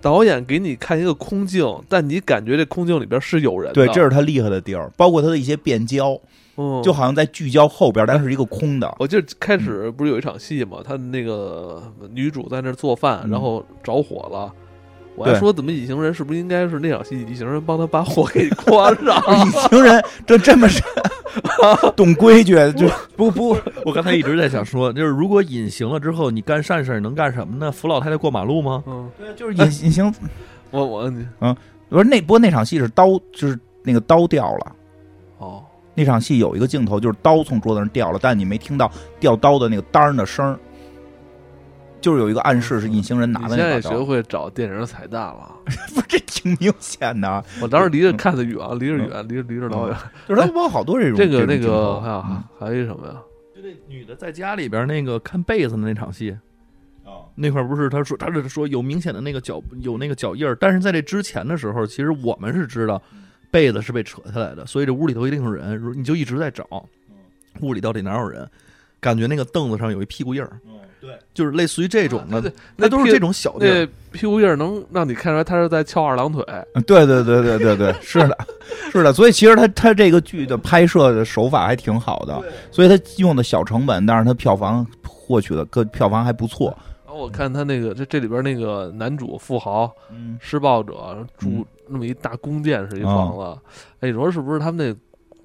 [0.00, 3.74] 导演给你看一个空镜，但你感觉这空镜里边是有人的。
[3.74, 6.18] 对，这是他厉害的地儿，包括他的一些变焦，
[6.56, 8.92] 嗯，就好像在聚焦后边，但是一个空的。
[8.98, 11.80] 我记得开始不是有一场戏嘛，他那个
[12.10, 14.52] 女主在那做饭，嗯然后着火了。
[15.14, 19.22] 我还说，怎么隐形人是不是应该是那场戏，隐形人帮他把火给关上？
[19.44, 20.82] 隐形人这这么是
[21.96, 27.70] 懂规矩，就 不不我刚才一直在想说，就是如果隐形了之后，你干善事儿能干什么呢？
[27.70, 28.82] 扶老太太过马路吗？
[28.86, 30.12] 嗯，对，就是隐隐形。
[30.70, 31.56] 我我嗯
[31.90, 34.72] 不是那不过那场戏是刀，就是那个刀掉了。
[35.36, 35.62] 哦，
[35.94, 38.90] 那场戏有一个镜头，就是刀从桌子上掉了，但你没听到
[39.20, 40.58] 掉刀的那个当儿的声儿，
[42.02, 43.90] 就是有一个暗示是隐形人拿你现在的那把刀。
[43.90, 45.54] 也学会找电影的彩蛋了。
[45.94, 49.96] 不是，这挺明显的，我当时离着看的远，离着远，离着离着老远。
[50.28, 53.14] 就是他包括好多这种 这个那个还有嗯还有一什么呀？
[53.54, 56.36] 就那女的在家里边那个看被子的那场戏，
[57.04, 63.00] 啊那块儿不是他说他是说有明显的那个脚有那个脚印儿，但是在这之前的时候，其实我们是知道
[63.50, 66.66] 被子是被扯下来的，所以这屋里头一定有人，你就一直在找
[67.60, 68.48] 屋里到底哪有人，
[69.00, 70.58] 感觉那个凳子上有一屁股印儿，
[71.02, 73.88] 对，就是类似于这种的，啊那都是这种小地那儿。
[74.12, 76.44] 屁股印儿能让你看出来他是在翘二郎腿。
[76.86, 78.38] 对对对对对对， 是的，
[78.92, 82.40] 是的，所以其实他他这个剧的拍摄的手法还挺好的，
[82.70, 86.76] 所以他用的小成本，但是他票房获取的个票房还不错。
[87.04, 93.60] 然后我看他那个这这里边那个男主富豪嗯，施暴者住那么一大宫殿是一房子，
[94.00, 94.94] 哎，你说是不是他们那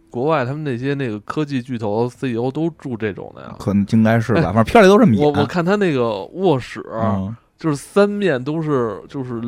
[0.10, 3.56] 国外他们那些那个科技巨头 CEO 都住这种的呀？
[3.60, 5.24] 可能应该是吧， 反正片里都这么演。
[5.26, 9.42] 我我看他那个卧室，嗯，就是三面都是就是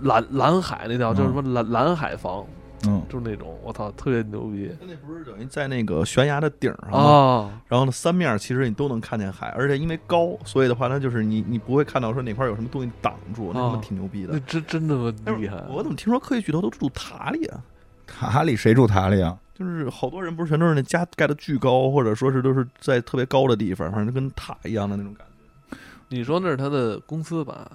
[0.00, 2.44] 蓝蓝海那叫叫什么蓝蓝海房，
[2.86, 6.98] 嗯，就是那种我操特别牛逼他那不是等于在那个悬崖的顶上吗？
[6.98, 7.50] 啊！
[7.68, 14.40] 然后呢，三面其实你都能看见海，而且因为高，所以的话，它就是你你不会看到说哪块有什么东西挡住，那他妈啊挺牛逼的那。
[14.40, 15.62] 真真他妈但是厉害！
[15.68, 17.60] 我怎么听说科技巨头都住塔里啊？
[18.06, 19.36] 塔里谁住塔里啊？
[19.54, 25.76] 就是好多人不是全都是那家盖的巨高，或者说是都是在特别高的地方，反正跟塔一样的那种感觉。
[26.08, 27.70] 你说那是他的公司吧？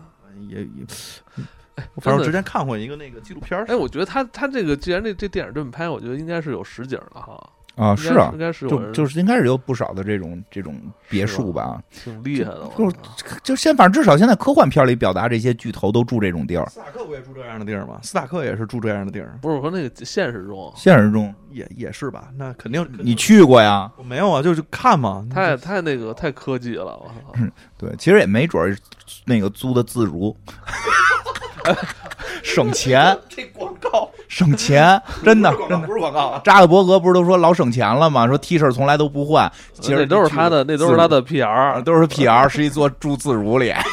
[0.50, 0.86] 也也，
[1.76, 7.50] 哎 反正我之前看过一个那个纪录片，哎，我觉得他他这个既然这这电影这么拍，我觉得应该是有实景的哈。
[7.78, 10.76] 啊，是啊应，该是有就就是应该是有不少的这种这种
[11.08, 11.82] 别墅吧。
[11.92, 12.68] 挺厉害的。
[12.76, 12.92] 就
[13.44, 18.00] 就现反正至少现在科幻片里表达这些巨头都住这种地儿，斯塔克不也住这样的地儿吗？
[18.02, 22.30] 斯塔克也是住这样的地儿，不是我说那个现实中，现实中也也是吧？
[22.36, 23.92] 那肯定你去过呀？
[23.96, 25.24] 我没有啊，就是看嘛。
[25.32, 27.46] 太太那个太科技了，我操！
[27.78, 28.76] 对，其实也没准儿
[29.24, 30.36] 那个租的自如，
[32.42, 35.88] 省钱这广告省钱， 真的真的。
[35.88, 38.28] 不是广告啊，扎克伯格不是都说老省钱了吗？
[38.28, 41.82] 说 T 恤从来都不换，其实都是他的，那都是他的 PR。
[41.84, 43.74] 都是 PR，实际做住自如里。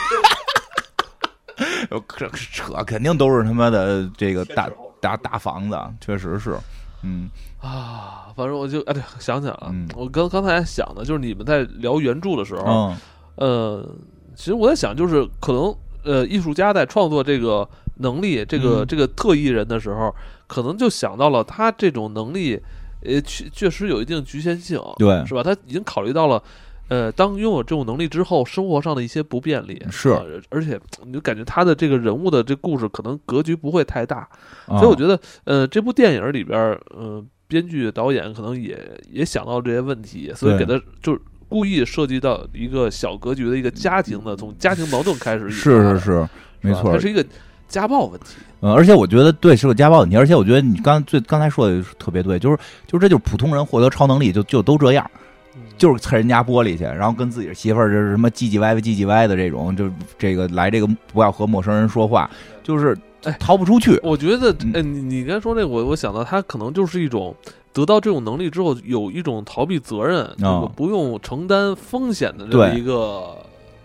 [2.16, 4.68] 扯扯，肯定都是他妈的这个大
[5.01, 6.57] 大大房子，确实是，
[7.03, 7.28] 嗯
[7.61, 12.97] 啊，反正我就哎，对，想起来了，嗯我刚刚才还想的，就是你们在聊原著的时候，嗯
[13.37, 13.89] 呃，
[14.35, 15.72] 其实我在想，就是可能
[16.03, 20.15] 呃，艺术家在创作这个能力、这个、嗯这个特异人的时候，
[20.47, 22.61] 可能就想到了他这种能力，
[23.03, 25.43] 呃，确确实有一定局限性，对是吧？
[25.43, 26.43] 他已经考虑到了。
[26.89, 34.19] 呃，当拥有这种能力之后，生活上的一些不便利是呃而且你就感觉他的这个人物的这故事可能格局不会太大，
[34.67, 38.79] 啊所以我觉得，呃，这部电影里边儿，呃，编剧导演可能也
[39.11, 46.29] 也想到这些问题，所以给他就是故意涉及到一个小格局的一个家庭的，从家庭矛盾开始是，是是，
[46.61, 46.99] 没错吧它。
[46.99, 47.25] 是一个
[47.69, 48.37] 家暴问题。
[48.61, 52.57] 呃，而且我觉得对是个家暴问题，而且我觉得你刚最刚才说的特别对，就是
[52.87, 55.11] 就是这就是普通人获得超能力就就都这样，
[55.55, 62.31] 嗯就是蹭人家玻璃去，然后跟自己的媳妇儿就是什么唧唧歪歪唧唧歪的这种，就这个来这个不要和陌生人说话，
[62.62, 64.01] 就是哎逃不出去。
[64.03, 67.35] 我觉得嗯，哎，你你刚才说那，我我想到他可能就是一种
[67.73, 73.37] 得到这种能力之后，有一种逃避责任，这个不用承担风险的这么一个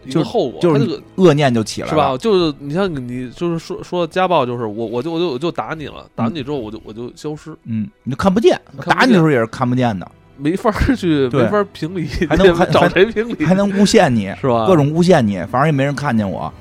[0.10, 2.18] 一就个后果，就是恶念就起来了，是吧？
[2.18, 14.66] 就是你像你就是说说家暴，就是我我就我就我就打你了，打你之后我就我就消失，嗯，你就看不见，不见打你的时候也是看不见的，没法去没法评理，还能还找谁评理还能诬陷你，是吧？
[14.66, 16.52] 各种诬陷你，反正也没人看见我。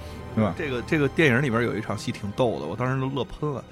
[0.56, 3.64] 这个这个电影里边有一场戏挺逗的，我当时都乐喷了。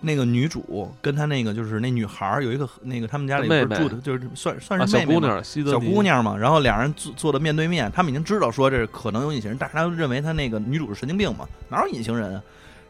[0.00, 12.42] 那个女主跟她那个就是那女孩儿有一个那个他们家里妹妹不是住的，就是算算啊，是妹妹嘛小姑娘，小姑娘嘛，然后俩人坐坐的面对面，他们已经知道说这可能有隐形人，但是他认为他那个女主是神经病嘛，哪有隐形人啊？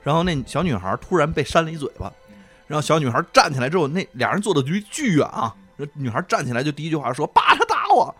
[0.02, 2.12] 然后那小女孩突然被扇了一嘴巴，
[2.66, 5.54] 然后小女孩站起来之后，那俩人坐的离巨远啊，
[5.94, 8.14] 女孩站起来就第一句话说：“爸，他打我。”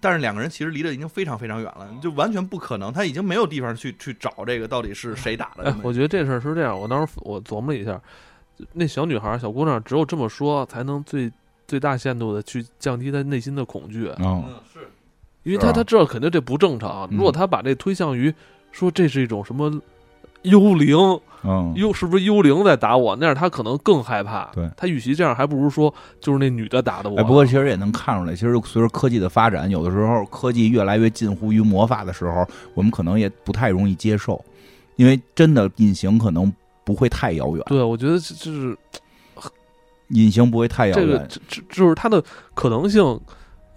[0.00, 8.00] 但是两个人其实离得已经非常非常远了，就完全不可能，他已经没有地方去去找这个到底是谁打的哎。，我觉得这事儿是这样，我当时我琢磨了一下，
[8.72, 11.30] 那小女孩儿、小姑娘只有这么说，才能最
[11.66, 14.80] 最大限度的去降低她内心的恐惧，嗯，嗯，是
[15.42, 17.08] 因为她她知道肯定这不正常。
[17.10, 18.32] 嗯如果她把这推向于
[18.72, 19.80] 说这是一种什么
[20.42, 20.96] 幽灵，
[21.44, 23.16] 嗯，幽是不是幽灵在打我？
[23.16, 24.50] 那样他可能更害怕。
[24.54, 27.18] 对他与其这样，还不如说就是那女的打的我。
[27.18, 34.42] 哎，不过其实也能看出来，其实随着科技的发展，有的时候科技越来越近乎于魔法的时候，我们可能也不太容易接受，
[34.96, 36.52] 因为真的隐形可能
[36.84, 38.76] 不会太遥远，对，我觉得这就是
[40.08, 41.26] 隐形不会太遥这个远。
[41.28, 42.22] 这这就是它的
[42.54, 43.20] 可能性。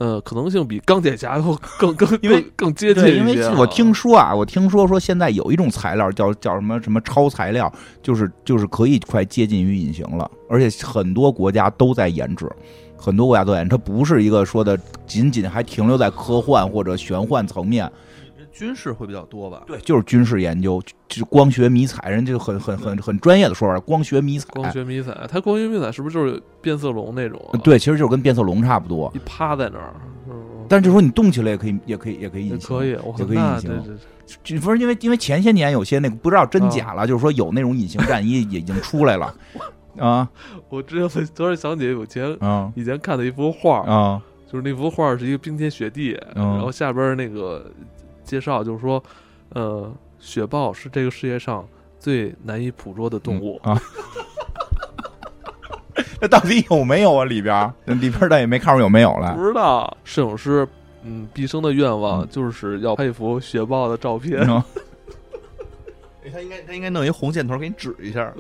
[0.02, 3.52] 呃，可能性比钢铁侠要更更 因为更更接近，一些啊。
[3.52, 7.72] 因为我听说啊，我听说说现在有一种材料叫叫什么什么超材料，
[8.02, 12.50] 就是就是可以快接近于隐形了，而且很多国家都在研制，
[12.98, 14.76] 很多国家都在研制，它不是一个说的
[15.06, 17.88] 仅仅还停留在科幻或者玄幻层面，
[18.62, 19.64] 军事会比较多吧？
[19.66, 24.46] 对，就是军事研究，就是光学迷彩，人就很很很很专业的说法，光学迷彩。
[24.54, 27.58] 光学迷彩，它光学迷彩是不是就是变色龙那种啊？
[27.64, 29.96] 对，其实就是跟变色龙差不多，一趴在那儿，
[30.30, 30.36] 嗯
[30.70, 33.98] 但是就说你动起来也可以，也可以，也可以也隐形，可以，我也可以那隐形对对
[34.56, 39.36] 就不是因为因为前些年有些那个不知道真假了，就是说有那种隐形战衣也已经出来了，
[39.98, 40.30] 啊
[40.70, 47.70] 我之前突然想起有前啊以前看的一幅画，啊就是那幅画是一个冰天雪地，嗯然后下边那个
[48.32, 49.04] 介绍就是说，
[49.50, 51.68] 呃，雪豹是这个世界上
[52.00, 53.60] 最难以捕捉的动物。
[53.64, 53.78] 啊。
[56.22, 57.26] 那到底有没有啊？
[57.26, 59.34] 里边儿里边儿咱也没看出有没有来。
[59.34, 60.66] 不知道摄影师，
[61.04, 64.40] 嗯，毕生的愿望嗯就是要拍一幅雪豹的照片。
[66.32, 68.32] 他应该他应该弄一红线头给你指一下。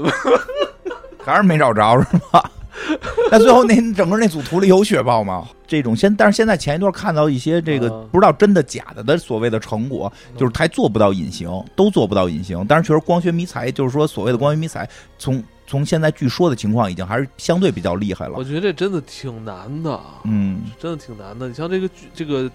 [1.25, 2.49] 还是没找着是吧？
[3.31, 5.47] 那最后那整个那组图里有雪豹吗？
[5.67, 12.65] 这种现，但是现在前一段看到一些这个嗯不知道真的假的的所谓的成果，就是还做不到隐形，都做不到隐形。
[12.67, 18.43] 但是确实光学迷彩，就是说所谓的光学迷彩，从从现在据说的情况，已经还是相对比较厉害了我。
[18.43, 21.47] 觉得这真的挺难的，嗯，真的挺难的。
[21.47, 22.51] 你像这个剧，这个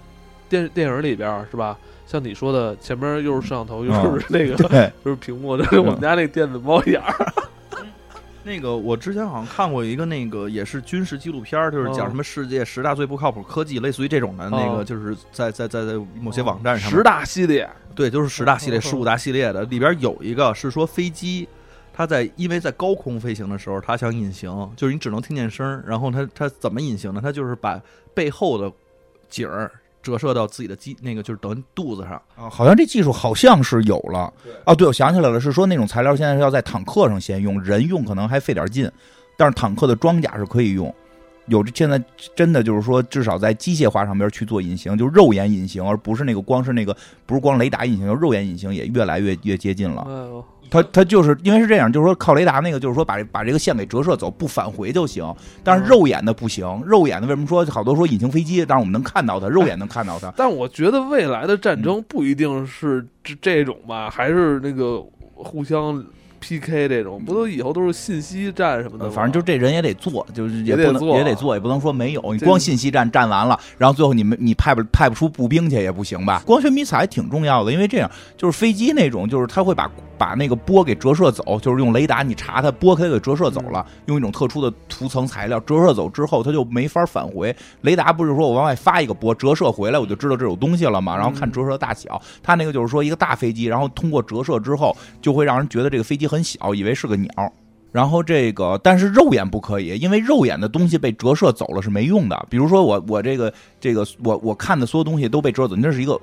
[0.47, 1.77] 电电影里边是吧？
[2.05, 7.33] 像你说的，前面又是摄像头，又是那个，对，就是屏幕，这是我们家那个电子猫眼儿。
[8.47, 14.77] 那个我之前好像看过一个那个也是军事纪录片儿，就是讲哦什么世界十大最不靠谱科技，类似于这种的那哦。
[14.77, 16.97] 个，就是在在在在某些网站上面。
[16.97, 21.45] 十大系列，对，就是十大系列、哦十五大系列的，里边有一个是说飞机，
[21.91, 27.19] 它在因为在高空飞行的时候，它想隐形，就是你只能听见声儿，然后它它怎么隐形呢？
[27.21, 27.81] 它就是把
[28.13, 28.71] 背后的
[29.27, 29.69] 景儿
[30.11, 34.33] 折射到自己的肌那个就是等于肚子上，啊，好像这技术好像是有了。
[34.65, 38.89] 哦，对，我想起来了，是说那种材料现在是要在坦克上先用，人用可能还费点劲，
[39.35, 40.93] 但是坦克的装甲是可以用。
[41.47, 42.01] 有这现在
[42.35, 46.95] 真的就是说，至少在机械化上边去做隐形，就是肉眼隐形，而不是那个光是那个
[47.25, 50.05] 不是光雷达隐形，肉眼隐形也越来越越接近了。
[50.69, 55.25] 它它就是因为是这样，就是说靠雷达那个，就是说把把这个线给折射走，不返回就行。
[55.63, 60.29] 但是肉眼的不行，肉眼的为什么说好多说隐形飞机，但是我们能看到它，肉眼能看到它。
[60.35, 65.01] 但我觉得未来的战嗯争不一定是这这种吧，还是那个
[65.35, 66.03] 互相
[66.39, 69.05] PK 这种，不都以后都是信息战什么的？
[69.05, 72.33] 呃反正就这人也得做，就是也不能也得做也得做，也不能说没有。
[72.33, 76.41] 你光信息战战完了，然后最后你们你派不派不出步兵去也不行吧？
[76.45, 87.55] 光学迷彩挺重要的，因为这样就是飞机那种，就是它会把把那个波给折射走，就是用雷达你查它波给它给折射走了，用一种特殊的涂层材料折射走之后，它就没法返回。
[87.81, 92.21] 雷达不是说我往外发一个波折射回来，我就知道这有东西了嘛，然后看折射的大小。
[92.43, 97.29] 它那个就是说一个大飞机，然后通过折射之后，就会让人觉得这个飞机很小，以为是个鸟。
[97.91, 102.45] 然后这个，但是肉眼不可以，因为肉眼的东西被折射走了是没用的。
[102.49, 106.19] 比如说我我这个这个我我看的所有东西都被折射走，那是一个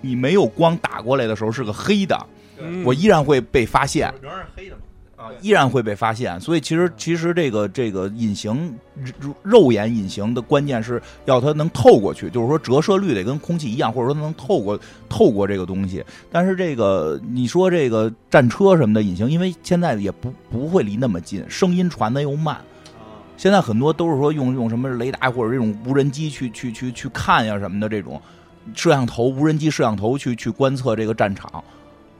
[0.00, 2.26] 你没有光打过来的时候是个黑的，
[2.60, 4.12] 嗯我依然会被发现。
[4.20, 4.82] 仍然是黑的嘛。
[5.22, 6.40] 啊，依然会被发现。
[6.40, 8.74] 所以其实其实这个这个隐形
[9.20, 14.76] 肉肉眼隐形的关键是要它能透过去，就是说折射率得跟空气一样，或者说它能透过
[15.08, 16.04] 透过这个东西。
[16.30, 22.56] 但是这个你说这个战车什么的隐形，因为现在也不不会离那么近，声音传的又慢。
[22.56, 28.20] 啊，现在很多都是说用用什么雷达或者这种无人机去去去去看呀什么的这种
[28.74, 31.62] 摄像头、无人机摄像头去去观测这个战场。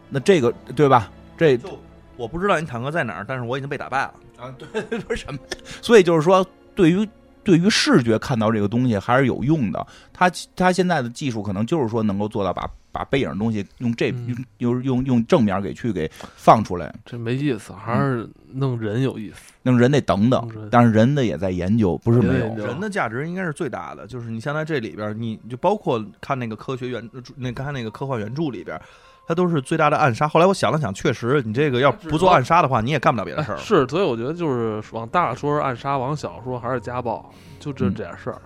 [0.09, 1.11] 那这个对吧？
[1.38, 1.70] 这就
[2.16, 4.14] 我不知道你坦克在哪儿，但是我已经被打败了。
[4.38, 5.38] 啊，对， 说什么？
[5.80, 7.08] 所以就是说，对于
[7.44, 9.86] 对于视觉看到这个东西还是有用的。
[10.12, 19.52] 它它现在的技术可能就是说能够做到把把背影的东西用这嗯用用用用正面给去给放出来，这没意思，还是弄人有意思。
[19.64, 20.68] 弄人得等等。
[20.70, 28.80] 但是人的也在研究，不是没有人的价值应该是最大的，就是你像在这里边，你就包括看那个科学原那刚才那个科幻原著里边，
[29.27, 30.29] 它都是最大的暗杀。
[30.29, 33.57] 后来我想了想，确实你这个要不做暗杀的话，你也干不了别的事儿。
[33.57, 38.41] 哎是，所以我觉得就是往大说是暗杀，往小说还是家暴，就这嗯这点事儿。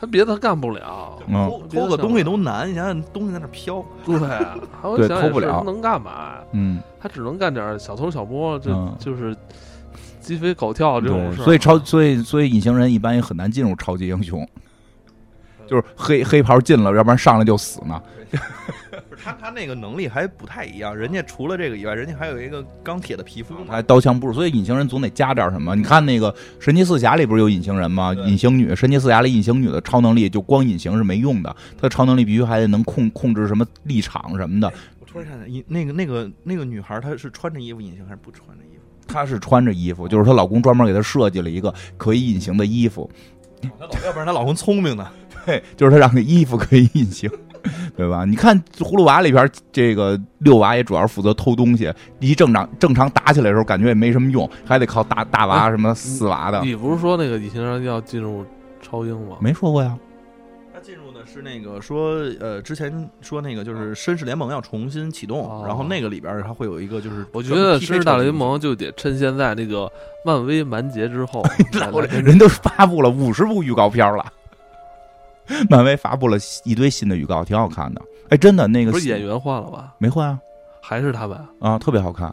[0.00, 6.36] 他别的他干不了，嗯偷偷个东西都难，你想想东西在那飘，对，还有对想偷不了他能干嘛？
[6.52, 9.36] 嗯，他只能干点小偷小摸，就嗯就是
[10.20, 11.42] 鸡飞狗跳这种，事。
[11.42, 14.48] 所以超所以所以隐形人一般也很难进入超级英雄，
[15.66, 18.00] 就是黑黑袍进了，要不然上来就死呢。
[19.22, 23.66] 他他那个能力还不太一样，人家除了这个以外，人家还有一个钢铁的皮肤嘛。
[23.68, 25.74] 还刀枪不入，所以隐形人总得加点什么。
[25.76, 28.14] 你看那个神奇四侠里不是有隐形人吗？
[28.26, 34.72] 隐形女，神奇四侠里隐形女的超能力就光隐形是没用的，她的超能力必须还得能控控制什么立场什么的。
[34.98, 38.82] 我突然想起，那个那个那个女孩，她是穿着衣服隐形还是不穿着衣服？
[39.06, 43.10] 她是穿着衣服，就是她老公专门给她设计了一个可以隐形的衣服，
[43.60, 45.06] 她老要不然她老公聪明呢。
[45.46, 47.30] 对，就是她让那衣服可以隐形。
[47.96, 48.24] 对吧？
[48.24, 51.92] 你看《葫芦娃》里边，这个六娃也主要是负责偷东西。
[52.18, 56.60] 一正常正常打起来的时候，感觉也没什么用，还得靠大大娃什么四娃的。
[56.62, 58.44] 你不是说那个隐形人要进入
[58.80, 59.36] 超英吗？
[59.40, 59.96] 没说过呀。
[60.72, 69.90] 他进入的是那个说，呃，之前说那个就是绅士联盟要重新启动，哦然后那个里边它会有一个就是，我觉得《绅士大联盟》就得趁现在那个
[70.24, 71.44] 漫威完结之后，
[72.10, 74.24] 人都发布了五十部预告片了，
[75.68, 78.00] 漫威发布了一堆新的预告，挺好看的。
[78.28, 79.94] 哎，真的那个不是演员换了吧？
[79.98, 80.38] 没换啊
[80.80, 81.38] 还是他们？
[81.60, 82.32] 啊，特别好看。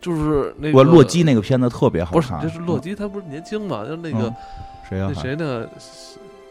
[0.00, 3.84] 就是那个我洛基那个片子特别好不是看，，就是洛基，他不是年轻嘛？
[3.86, 4.34] 就那个嗯
[4.88, 5.10] 谁呀？
[5.14, 5.66] 那谁呢？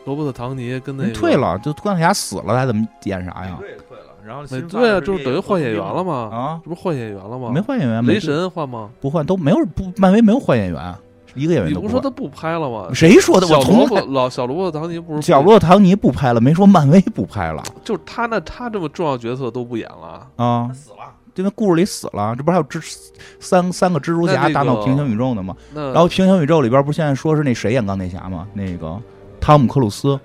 [0.06, 3.58] 罗伯特·唐尼跟那个退，了，就钢铁侠死了，还怎么演啥呀？
[3.60, 6.30] 对退了，然后对啊，就是等于换演员了嘛？
[6.30, 7.52] 啊，这不是换演员了吗？
[7.54, 8.90] 没换演员，没雷神换吗？
[9.00, 10.96] 不换，都没有不，漫威没有换演员，
[11.36, 11.76] 一个演员你。
[11.76, 12.90] 不是说他不拍了吗？
[12.94, 13.48] 谁说的？
[13.48, 20.74] 小我从老小罗伯特·唐尼不是小罗伯特·唐尼不拍了，没说漫威不拍了就是他那他这么重要角色都不演了，啊他。
[20.74, 22.96] 死了，因为故事里死了，这不是还有蜘
[23.40, 25.56] 三三个蜘蛛侠大闹平行宇宙呢吗？
[25.74, 28.48] 那然后平行宇宙里边不现在说是那谁演钢铁侠吗？
[28.54, 29.00] 那个
[29.40, 30.20] 汤姆克鲁斯，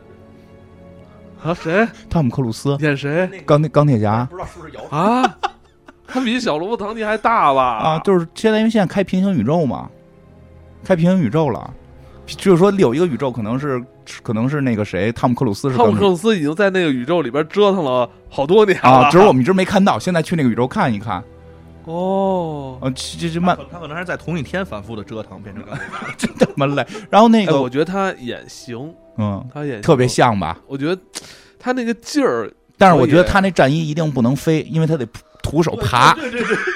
[1.43, 5.37] 啊谁汤姆克鲁斯演谁钢铁钢铁侠不知道是不是有啊？
[6.07, 7.63] 他比小罗伯特·唐尼还大吧？
[7.63, 9.89] 啊，就是现在因为现在开平行宇宙嘛，
[10.89, 11.71] 开平行宇宙了，
[12.27, 13.79] 就是说有一个宇宙可能是
[14.23, 21.23] 可能是那个谁汤姆克鲁斯是汤姆克鲁斯已经在那个宇宙里边折腾了好多年了啊，只是我们一直没看到，现在去那个宇宙看一看。
[21.85, 22.79] 哦。
[22.81, 25.63] 啊，这这慢他可他可能还是在同一天反复的折腾，变成
[26.17, 26.83] 真他妈累。
[27.11, 30.09] 然后那哎，我觉得他演行，嗯，他演特别。
[30.09, 30.59] 像吧？
[30.67, 30.99] 我觉得
[31.59, 35.07] 他那个劲儿，但是我觉得他那战衣一定不能飞，因为他得
[35.43, 36.68] 徒手爬，对对对，他得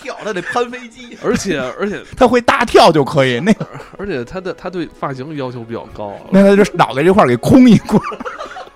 [0.00, 1.16] 跳，他得攀飞机。
[1.24, 3.38] 而且而且他会大跳就可以。
[3.40, 3.52] 那
[3.96, 6.14] 而且他的他对发型要求比较高。
[6.30, 8.00] 那他这脑袋这块儿给空一空。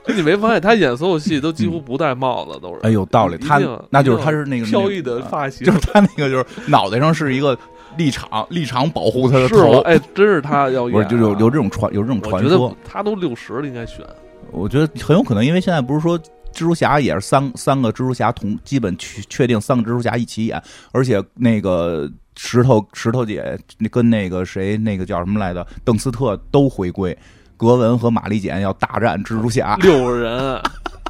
[0.04, 2.80] 就 你没发现他演所有戏都几乎不戴帽子，都是。
[2.82, 7.56] 哎，有道理，他那就是他是那个飘逸的发型，就是他那个就是脑袋上是一个
[7.96, 9.78] 立场，立场保护他的头。
[9.82, 14.04] 哎，真是他要不是，就有有这种传有这种传说，他都六十了，应该选。
[14.50, 16.18] 我觉得很有可能，因为现在不是说
[16.52, 23.58] 蜘蛛侠也是三三个蜘蛛侠同基本确确定三个蜘蛛侠一起演，而且那个石头石头姐
[23.90, 27.16] 跟那个谁那个叫什么来着邓斯特都回归，
[27.56, 30.60] 格文和玛丽简要大战蜘蛛侠，六人，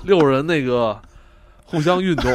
[0.04, 0.98] 六人那个
[1.64, 2.30] 互相运动，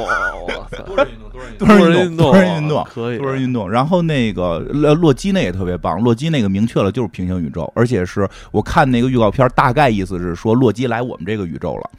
[0.85, 2.31] 多人运动，多人运动。
[2.31, 2.83] 多人运动。
[2.85, 11.91] 可以，多人运动，然后那个洛洛基那也特别棒，洛基那个明确了就是平行宇宙，而且是我看那个预告片，大概意思是说洛基来我们这个宇宙了。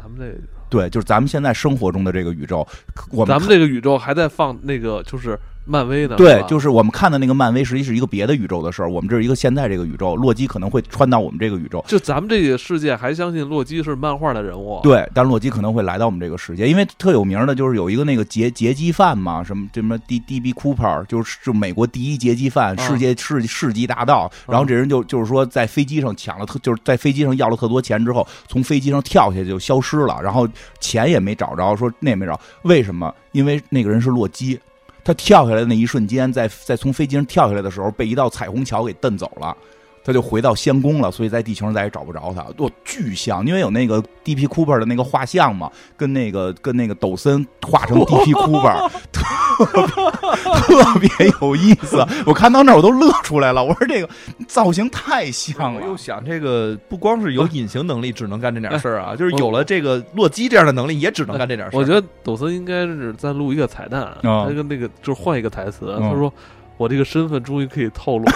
[0.00, 0.40] 咱们这个。
[0.68, 2.66] 对，就是咱们现在生活中的这个宇宙，
[3.10, 8.90] 我们咱们这个宇宙还在放那个就是漫威的，对，就是我们看的那个漫威，实际是一个别的宇宙的事儿。
[8.90, 11.84] 我们这是一个现在这个宇宙，洛基可能会穿到我们这个宇宙。
[11.86, 24.30] 就咱们这个世界还相信洛基是漫画的人物，对，但洛基可能会来到我们这个世界，因为特有名的就是有一个那个劫劫机犯嘛，什么什么 D D B Cooper，就是就美国第一劫机犯，啊世界世世纪大盗。
[24.48, 30.48] 然后这人就就是说在飞机上抢了特，就是在飞机上要了特多钱之后，从飞机上跳下去就消失了，然后
[30.80, 33.14] 钱也没找着，说那也没找，为什么？
[33.32, 34.58] 因为那个人是洛基。
[35.02, 39.56] 他跳下来的那一瞬间，在在从飞机上跳下来的时候，被一道彩虹桥给蹬走了，
[40.02, 42.44] 他就回到仙宫了，所以在地球上再也找不着他。
[42.56, 44.46] 我巨像，因为有那个 D.P.
[44.46, 48.32] Cooper 的那个画像嘛，跟那个跟那个抖森画成 D.P.
[48.32, 49.66] Cooper，特
[50.98, 52.04] 别特别有意思。
[52.24, 54.08] 我看到那儿我都乐出来了，我说这个
[54.48, 55.80] 造型太像了。
[55.80, 61.78] 我又想，这个不光是有隐形能力，只能干这点事儿啊，就是有了这个洛基这样的能力，也只能干这点事儿。
[61.78, 66.32] 我觉得抖森应该是在录一个彩蛋，啊他跟那个就是换一个台词，嗯他说。
[66.80, 68.32] 我这个身份终于可以透露了，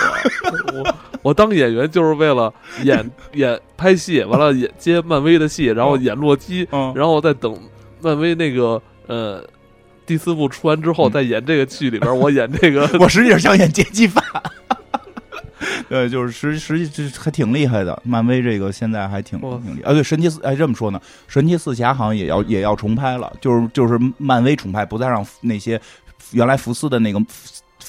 [0.75, 7.59] 我我当演员就是为了演演拍戏，完了演接漫威的戏，然后演洛基，嗯，然后再等
[8.03, 9.43] 漫威那个呃
[10.05, 14.23] 第四部出完之后，嗯再演这个剧里边，我演这个我实际上想演劫机犯。
[15.89, 19.91] 对，就是实实际这还挺厉害的，漫威这个现在还挺挺厉害。
[19.91, 25.81] 啊，对，神奇四哎这么说呢，神奇四侠好像也要也要重拍了，就是就是漫威重拍，不再让那些
[26.33, 27.19] 原来福斯的那个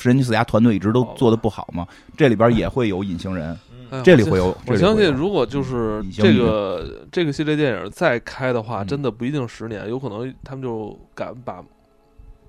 [0.06, 1.14] 神奇四侠团队一直都哦。
[1.18, 3.58] 做的不好嘛，这里边也会有隐形人，
[3.90, 4.56] 哎这里会有。
[4.68, 8.88] 我相信，如果就是这个这个系列电影再开的话，嗯。
[8.88, 11.64] 真的不一定十年，有可能他们就敢把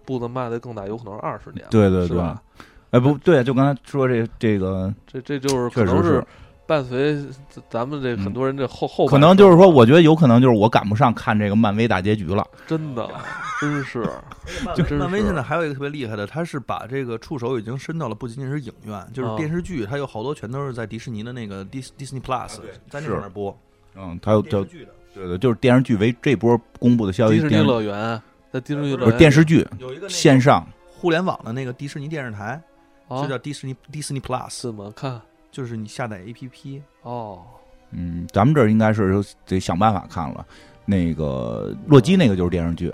[0.04, 2.16] 步子迈得更大，有可能是二十年，对对对。
[2.16, 2.42] 吧？
[2.90, 6.24] 哎不对，就刚才说这这个，这这就是确实可能是
[6.66, 7.16] 伴随
[7.70, 12.46] 咱们这嗯很多人这后后可能就是说，我觉得有可能就是我赶不上看这个漫威大结局了。
[12.66, 13.08] 真的
[13.60, 14.00] 真是
[14.64, 22.58] 漫 真是漫威现在还有一个特别厉害的，它是把这个触手已经伸到了不仅仅是影院，就是啊电视剧，它有好多全都是在迪士尼的那个 Dis Disney Plus，
[22.90, 23.56] 在那面播
[23.94, 24.90] 嗯，它有叫电视剧的。
[25.14, 28.20] 对对，就是电视剧为这波公布的消息，迪士尼乐园
[28.52, 30.66] 在迪士尼乐不是园电视剧有一个线上。
[30.98, 32.60] 互联网的那个迪士尼电视台，
[33.06, 35.20] 啊就叫迪士尼 Disney Plus，怎么看？
[35.56, 37.42] 就是你下载 APP，哦，
[37.90, 40.46] 嗯，咱们这儿应该是得想办法看了。
[40.84, 42.92] 那个洛基那个就是电视剧，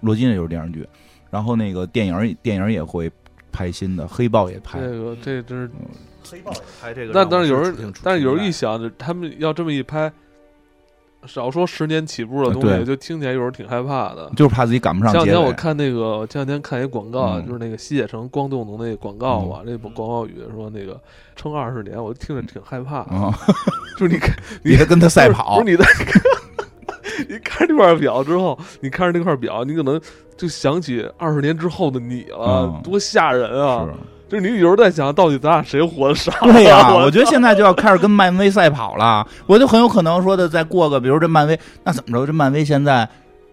[0.00, 0.88] 洛基那就是电视剧，
[1.30, 3.12] 然后那个电影电影也会
[3.52, 4.88] 拍新的，黑豹也拍这。
[4.88, 5.70] 个这真是，
[6.30, 10.10] 黑豹也拍这个但但是有人挺，但是有人一想，他们要这么一拍，
[11.26, 14.30] 少说十年起步的东西，就听起来有时候挺害怕的。
[14.36, 15.12] 就是怕自己赶不上。
[15.12, 21.00] 前两天我看那个，前两天看一广告，嗯就是那个西铁城光动能那个广告嘛，那广告语说那个
[21.36, 23.14] 撑二十年，我听着挺害怕的。
[23.14, 23.32] 啊，
[23.98, 25.70] 就是你看， 你还跟他赛跑 不是。
[25.70, 25.84] 你在
[27.28, 30.00] 你看这块表之后，你看着那块表，你可能
[30.36, 33.84] 就想起二十年之后的你了，嗯多吓人啊！
[33.86, 33.92] 是
[34.32, 36.32] 就是你有时候在想，到底咱俩谁活得少？
[36.40, 39.26] 对呀、 我我觉得现在就要开始跟漫威赛跑了。
[39.46, 42.26] 我就很有可能说的，再过个，比如这漫威，那怎么着？
[42.26, 43.06] 这漫威现在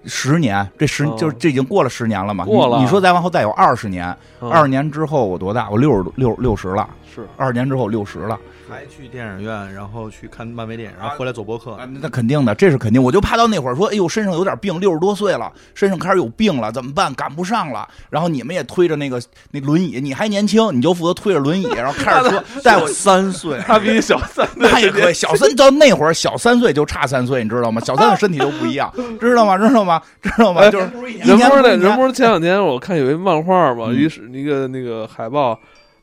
[0.05, 2.45] 十年，这十、嗯就是这已经过了十年了嘛？
[2.45, 5.69] 过了你，你说再往后再有二十年，嗯二十年之后我多大？
[5.69, 6.87] 我六十六六十了。
[7.13, 8.39] 是二十年之后六十了
[8.69, 11.71] 还去电影院，然后去看漫威电影，然后回来做博客。
[11.71, 13.01] 啊，那肯定的，这是肯定。
[13.01, 17.11] 我就怕到那会儿说，哎呦，身上有点病，六十多岁了，身上开始有病了，怎么办？
[17.15, 17.87] 赶不上了。
[18.09, 19.19] 然后你们也推着那个
[19.51, 22.87] 那轮椅，你还年轻，你就负责推着轮椅，然后开着车带我。
[22.99, 27.81] 三岁，他比你小三岁，那也可以，小三到那会儿小三岁就差三岁，你知道吗？
[27.85, 28.91] 小三的身体就不一样，
[29.21, 29.57] 知道吗？
[29.57, 30.01] 知道吗？
[30.21, 30.61] 知道吗？
[30.61, 35.57] 哎就是一人不是那人不是前两天我看有一漫画嘛，嗯于是那个那个海报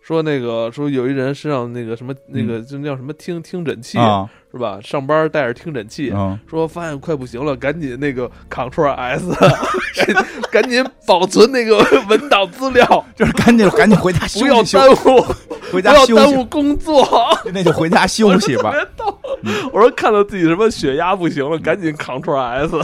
[0.06, 3.98] 说那个说有一人身上那个什么那个就叫什么听听诊器
[4.52, 4.78] 是吧？
[4.80, 9.26] 上班带着听诊器，嗯，说发现快不行了，赶紧那个 Ctrl S，
[10.52, 11.78] 赶紧保存那个
[12.08, 15.26] 文档资料， 就是赶紧赶紧回家休息不要耽误
[15.72, 17.04] 回家休息，要耽误工作。
[17.52, 19.18] 那就回家休息吧别逗，
[19.72, 22.76] 我说看到自己什么血压不行了，赶紧 Ctrl S。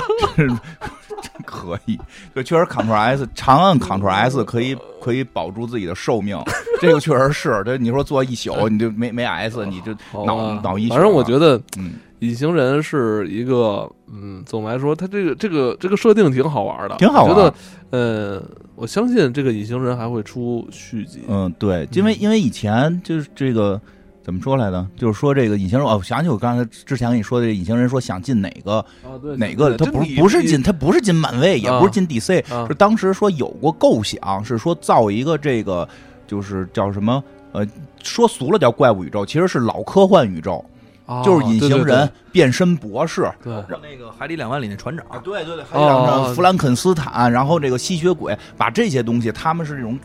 [1.47, 1.99] 可以，
[2.35, 6.39] 就，确实 Ctrl S 长按 Ctrl S 可以可以保住自己的寿命，
[6.81, 7.63] 这个确实是。
[7.65, 9.93] 这你说做一宿，你就没没 S，你就
[10.25, 10.95] 脑脑溢血了。
[10.97, 17.55] 反正我觉得嗯隐形人是一个，嗯，总的来说，他这个这个这个设定挺好玩的，挺好玩我觉得，
[17.91, 18.43] 呃，
[18.77, 21.25] 我相信这个隐形人还会出续集。
[21.27, 23.81] 嗯，对，因为因为以前就是这个
[24.23, 24.87] 怎么说来着？
[24.97, 35.89] 就是说这个隐形人，哦，我想起我刚才之前跟你说的这隐形人，说想进哪个啊，对，哪个，他不这你你不是进，他不是进漫威，也不是进 DC，啊是当时说有过构想，是说造一个这个
[36.27, 37.67] 就是叫什么呃，
[38.03, 40.65] 说俗了叫怪物宇宙，其实是老科幻宇宙，
[41.05, 43.29] 啊就是隐形人、变身博士。
[43.43, 49.99] 对那个海底两万里那船长，啊，对对对，还哦有弗兰肯斯坦，然后这个吸血鬼，把这些东西，他们是这种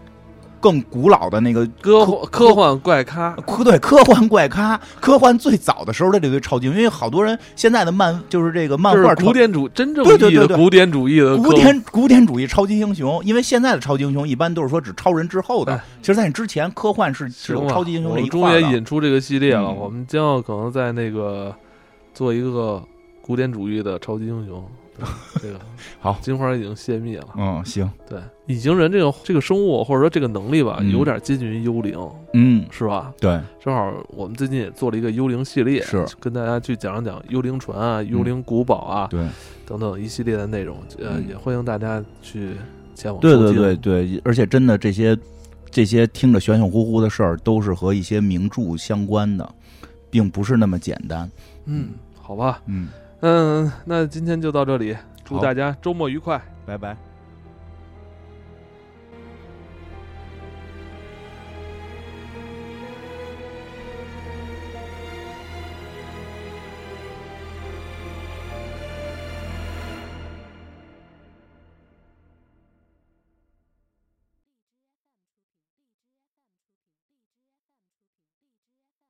[0.59, 10.11] 更古老的那个科幻科幻怪咖，科对科幻怪咖，科幻最早的时候的这堆超级英雄，因为好多人现在的漫就是这个漫画古典主真正的
[10.55, 18.61] 古典主义的古典古典主义超级英雄，因为现在的超级英雄一般都是说指超人之后的哎，其实在你之前科幻是是有超级英雄这我们终一块儿的。
[18.61, 21.53] 于引出这个系列了，嗯我们将要可能在那个
[22.13, 22.84] 做一个
[23.21, 24.63] 古典主义的超级英雄。
[25.41, 25.60] 对这个
[25.99, 26.18] 好。
[26.22, 27.28] 金花已经泄密了。
[27.38, 30.91] 嗯，行，对，隐形人这个这个生物或者说这个能力吧，嗯。
[30.91, 31.98] 有点接近于幽灵，
[32.34, 33.14] 嗯，是吧？
[33.19, 36.06] 对，正好我们最近也做了一个幽灵系列，是。
[36.19, 39.28] 跟大家去讲一讲幽灵船啊、幽灵古堡啊、对，
[39.65, 41.28] 等等一系列的内容，呃，嗯。
[41.30, 42.52] 也欢迎大家去
[42.95, 45.18] 前往对对听对对，而且真的这些
[45.69, 49.48] 这些听着玄玄乎乎的事儿，都是和一些名著相关的，
[50.10, 51.30] 并不是那么简单。
[51.65, 52.88] 嗯，好吧，嗯，
[53.22, 54.95] 嗯，那今天就到这里，
[55.26, 56.41] 祝大家周末愉快。
[56.65, 56.95] 拜拜。